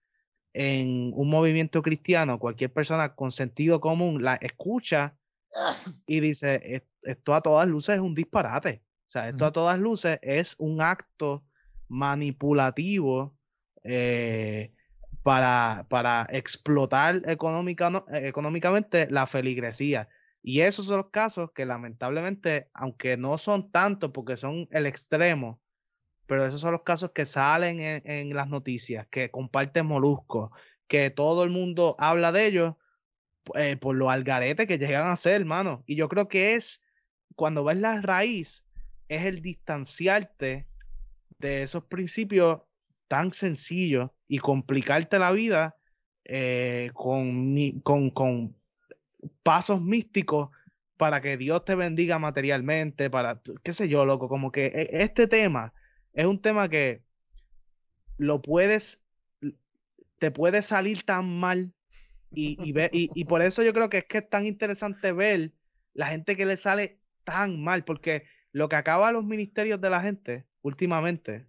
[0.54, 5.18] en un movimiento cristiano, cualquier persona con sentido común la escucha
[6.08, 8.82] y dice, "Es- esto a todas luces es un disparate.
[9.06, 11.44] O sea, esto a todas luces es un acto
[11.90, 13.36] manipulativo
[13.84, 14.74] eh,
[15.22, 20.08] para, para explotar económica, eh, económicamente la feligresía.
[20.42, 25.60] Y esos son los casos que lamentablemente, aunque no son tantos porque son el extremo,
[26.28, 30.52] pero esos son los casos que salen en, las noticias, que comparten moluscos,
[30.88, 32.76] que todo el mundo habla de ellos
[33.54, 35.84] eh, por lo algarete que llegan a ser, hermano.
[35.86, 36.82] Y yo creo que es,
[37.36, 38.64] cuando ves la raíz,
[39.08, 40.68] es el distanciarte
[41.38, 42.62] de esos principios
[43.08, 45.76] tan sencillos y complicarte la vida
[46.24, 48.56] eh, con, con, con
[49.44, 50.50] pasos místicos
[50.98, 55.28] para que Dios te bendiga materialmente, para, qué sé yo, loco, como que e- este
[55.28, 55.74] tema
[56.16, 57.04] es un tema que
[58.18, 59.02] lo puedes,
[60.20, 61.74] te puede salir tan mal
[62.34, 65.12] y, y, ve- y, y por eso yo creo que es que es tan interesante
[65.14, 65.54] ver
[65.94, 70.02] la gente que le sale tan mal, porque lo que acaba los ministerios de la
[70.02, 71.48] gente últimamente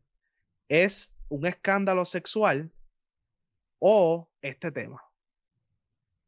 [0.68, 2.72] es un escándalo sexual
[3.80, 5.00] o este tema.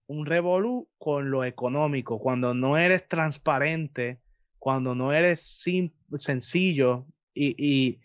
[0.07, 4.21] un revolú con lo económico, cuando no eres transparente,
[4.59, 5.63] cuando no eres
[6.15, 8.01] sencillo y,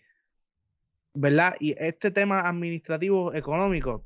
[1.14, 1.54] ¿verdad?
[1.60, 4.04] Y este tema administrativo económico,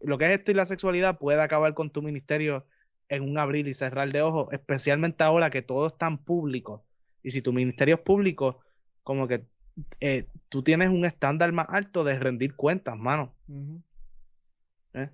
[0.00, 2.66] lo que es esto y la sexualidad puede acabar con tu ministerio
[3.08, 6.84] en un abrir y cerrar de ojos, especialmente ahora que todo es tan público.
[7.22, 8.60] Y si tu ministerio es público,
[9.02, 9.44] como que
[10.00, 13.34] eh, tú tienes un estándar más alto de rendir cuentas, mano.
[14.94, 15.10] ¿eh?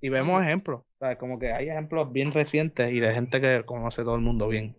[0.00, 1.18] Y vemos ejemplos, ¿sabes?
[1.18, 4.76] Como que hay ejemplos bien recientes y de gente que conoce todo el mundo bien.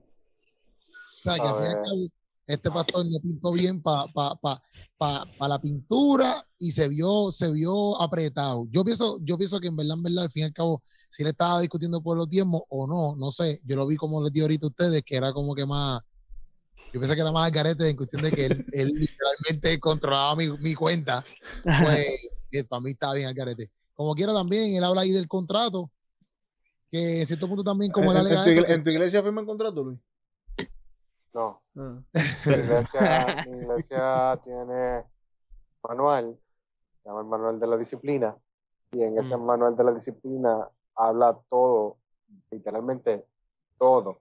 [1.19, 2.11] O sea, que al fin
[2.47, 4.61] este pastor no pintó bien para pa, pa,
[4.97, 8.67] pa, pa la pintura y se vio, se vio apretado.
[8.71, 11.23] Yo pienso, yo pienso que en verdad, en verdad, al fin y al cabo, si
[11.23, 13.61] él estaba discutiendo por los diezmos o no, no sé.
[13.65, 16.01] Yo lo vi como les di ahorita a ustedes, que era como que más.
[16.93, 20.37] Yo pensé que era más al garete en cuestión de que él, él literalmente controlaba
[20.37, 21.25] mi, mi cuenta.
[21.63, 23.69] Pues para mí estaba bien al garete.
[23.93, 25.91] Como quiera también, él habla ahí del contrato,
[26.89, 29.21] que en cierto punto también, como él ¿En, en alega tu, eso, en tu iglesia
[29.21, 29.99] firman contrato, Luis?
[31.33, 31.99] No, Ah.
[32.45, 32.99] mi iglesia,
[33.47, 35.03] mi iglesia tiene
[35.87, 36.37] manual,
[37.03, 38.35] se llama el manual de la disciplina,
[38.91, 39.45] y en ese Mm.
[39.45, 41.97] manual de la disciplina habla todo,
[42.51, 43.25] literalmente
[43.77, 44.19] todo,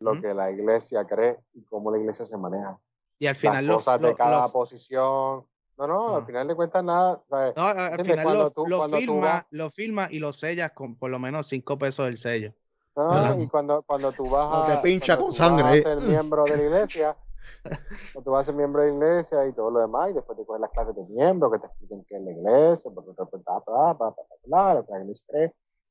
[0.00, 0.20] lo Mm.
[0.22, 2.78] que la iglesia cree y cómo la iglesia se maneja.
[3.18, 5.46] Y al Las final lo, cosas de lo- cada posición.
[5.78, 6.26] No, no, al Ah.
[6.26, 7.22] final de cuentas nada.
[7.28, 7.54] ¿sabes?
[7.56, 10.72] no, al final lo, tú- lo cuando tú firma, vas- lo firma y lo sellas
[10.72, 12.52] con por lo menos cinco pesos del sello.
[12.96, 13.40] No, Claro.
[13.40, 14.66] y cuando, cuando tú vas No a.
[14.66, 15.82] te pincha cuando con tú vas sangre, a eh.
[15.82, 17.16] ser miembro de la iglesia,
[18.12, 20.38] cuando tú vas a ser miembro de la iglesia y todo lo demás, y después
[20.38, 23.10] te coges las clases de miembro que te expliquen qué es la iglesia, por qué
[23.12, 24.14] bla, bla, bla,
[24.46, 24.84] bla,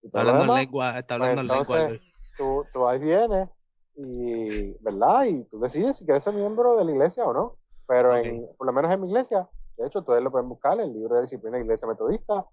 [0.01, 1.81] Está todo lo hablando en lengua, está pues hablando en lengua.
[1.81, 3.49] entonces, tú, tú ahí vienes
[3.95, 5.23] y, ¿verdad?
[5.25, 7.55] Y tú decides si quieres ser miembro de la iglesia o no.
[7.87, 9.47] Pero en, por lo menos en mi iglesia,
[9.77, 12.45] de hecho, ustedes lo pueden buscar en el libro de disciplina de la iglesia metodista,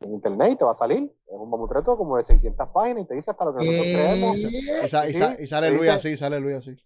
[0.00, 1.04] en internet y te va a salir.
[1.26, 4.36] Es un mamutreto como de 600 páginas y te dice hasta lo que nosotros creemos.
[4.84, 6.76] Y, sa- y Sí, sa- y sale Luis así, sale Luis así.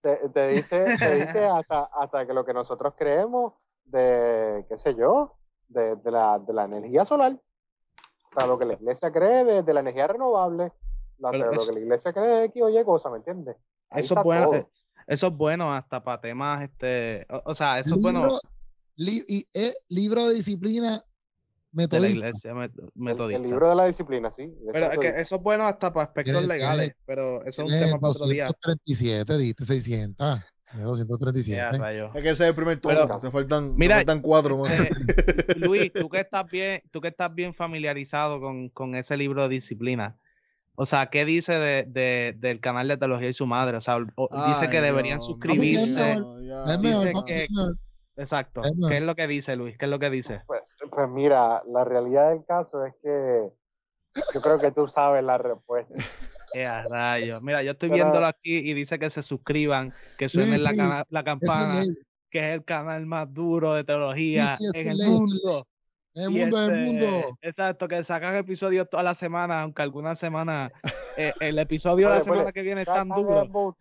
[0.00, 4.94] Te, te dice, te dice hasta, hasta que lo que nosotros creemos de, qué sé
[4.94, 5.36] yo,
[5.68, 7.38] de, de la, de la energía solar.
[8.36, 10.72] Sea, lo que la iglesia cree de, de la energía renovable,
[11.20, 13.56] Pero lo eso- que la iglesia cree de X o Y cosa, ¿me entiendes?
[13.90, 14.54] Eso es bueno, todo.
[14.56, 14.66] eh,
[15.06, 18.38] eso es bueno hasta para temas, este, o, o sea, eso es bueno libro,
[18.96, 21.00] li- y, eh, libro de disciplina
[21.74, 23.42] de la iglesia met- El, metodista.
[23.42, 24.50] el libro de la disciplina, sí.
[24.72, 27.98] Pero es que eso es bueno hasta para aspectos legales, pero eso es un tema
[27.98, 28.46] para otro día.
[28.46, 30.16] 237, diste 600.
[30.16, 30.44] tiene
[30.80, 31.78] Ya, 237.
[31.78, 32.10] rayos.
[32.14, 33.18] Es que ese es el primer Pero-.
[33.18, 34.70] Te faltan, te Mira, faltan cuatro más.
[34.72, 34.88] Eh,
[35.56, 39.48] Luis, tú que estás bien, tú que estás bien familiarizado con, con ese libro de
[39.50, 40.16] disciplina.
[40.76, 43.76] O sea, ¿qué dice de, de- del canal de teología y su madre?
[43.76, 46.16] O sea, o- dice que deberían no, suscribirse.
[46.16, 46.34] no,
[46.80, 47.46] mejor, dice que-.
[48.16, 48.62] Exacto.
[48.88, 49.76] ¿Qué es lo que dice Luis?
[49.78, 50.40] ¿Qué es lo que dice?
[50.46, 50.60] Pues,
[50.90, 53.50] pues mira, la realidad del caso es que
[54.32, 55.94] yo creo que tú sabes la respuesta.
[56.66, 57.42] A rayos.
[57.42, 61.04] Mira, yo estoy Pero- viéndolo aquí y dice que se suscriban, que Sí, suenen la,
[61.08, 61.82] la es campana,
[62.30, 65.66] que es el canal más duro de teología Sí, sí, en el ley, mundo.
[66.14, 67.38] El mundo, en el este, mundo.
[67.42, 70.70] Exacto, que sacan episodios toda la semana, aunque algunas semanas
[71.16, 73.76] eh, el episodio de la semana que viene es tan ¡Sacan duro.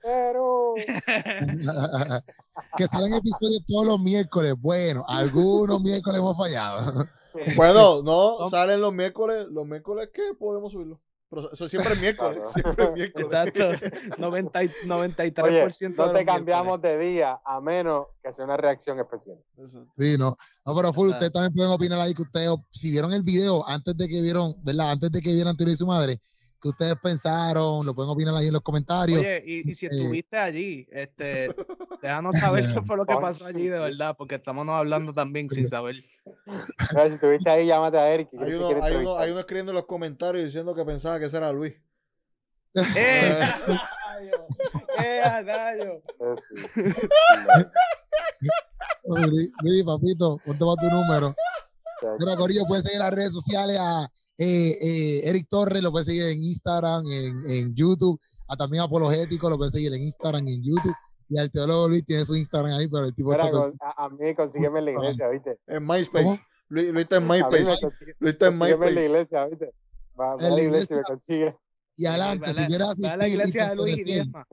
[2.78, 4.56] que salen episodios todos los miércoles.
[4.60, 7.06] Bueno, algunos miércoles hemos fallado.
[7.56, 9.48] Bueno, no, salen los miércoles.
[9.50, 10.36] ¿Los miércoles qué?
[10.38, 11.02] Podemos subirlo.
[11.34, 12.40] Pero eso siempre es miércoles.
[12.44, 12.52] Claro.
[12.54, 13.28] Siempre es miércoles.
[13.28, 16.26] Exacto, 90 y- 93% Oye, no te miércoles.
[16.26, 19.38] cambiamos de día a menos que sea una reacción especial.
[19.58, 19.92] Exacto.
[19.98, 20.38] Sí, no.
[20.66, 23.96] No, pero full, ustedes también pueden opinar ahí que ustedes, si vieron el video antes
[23.98, 24.92] de que vieron, ¿verdad?
[24.92, 26.20] Antes de que vieran Teoría y su madre,
[26.64, 29.20] que ustedes pensaron, lo pueden opinar ahí en los comentarios.
[29.20, 29.90] Oye, y, y si Eh.
[29.92, 31.54] estuviste allí, este,
[32.02, 35.68] déjanos saber qué fue lo que pasó allí de verdad, porque estamos hablando también sin
[35.68, 35.98] saber.
[35.98, 38.30] Si estuviste ahí, llámate a Eric.
[38.40, 41.36] Hay uno, hay, uno, hay uno escribiendo en los comentarios diciendo que pensaba que ese
[41.36, 41.74] era Luis.
[42.96, 43.42] ¡Eh!
[45.04, 45.30] ¡Eh!
[49.04, 49.28] Eh,
[49.64, 51.36] Luis, papito, ponte para tu número.
[52.20, 54.08] Mira, Corillo, puedes seguir las redes sociales a
[54.38, 59.50] eh, eh, Eric Torres, lo puedes seguir en Instagram, en, en YouTube, a también Apologético,
[59.50, 60.94] lo puedes seguir en Instagram, en YouTube.
[61.30, 63.78] Y al teólogo Luis tiene su Instagram ahí, pero el tipo Mira, está todo- con-
[63.82, 65.58] a, a mí consígueme en la iglesia, ¿viste?
[65.68, 66.24] En MySpace.
[66.26, 66.40] ¿Cómo?
[66.70, 67.64] Luis, Luis está en MySpace.
[68.20, 69.06] Luis está en consígueme en la MySpace.
[69.06, 69.74] iglesia, ¿viste?
[70.20, 71.04] Va, va a En la iglesia y me iglesia.
[71.06, 71.56] consigue.
[71.96, 73.12] Y adelante, a si quieres asistir.
[73.12, 74.48] a la y iglesia de Luis y pertenecer- diezma.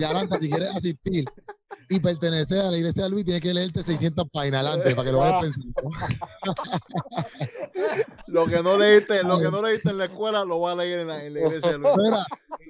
[0.00, 1.24] Y adelante, si quieres asistir
[1.88, 5.12] y pertenecer a la iglesia de Luis, tienes que leerte 600 páginas adelante para que
[5.12, 5.72] lo vayas pensando.
[8.26, 11.00] Lo que no leíste, lo que no leíste en la escuela lo va a leer
[11.00, 11.92] en la, en la iglesia de Luis.
[11.96, 12.26] Mira,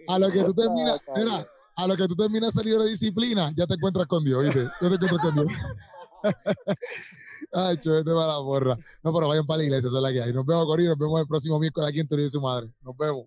[0.09, 1.47] a lo que tú terminas, Ah, mira,
[1.77, 4.65] a lo que tú terminas ese libro de disciplina, ya te encuentras con Dios, ¿viste?
[4.81, 5.47] Ya te encuentras con Dios.
[7.53, 8.77] Ay, vete para la porra.
[9.03, 10.33] No, pero vayan para la iglesia, esa es la que hay.
[10.33, 10.91] Nos vemos, Corillo.
[10.91, 12.69] Nos vemos el próximo miércoles aquí en Teoría de su madre.
[12.83, 13.27] Nos vemos.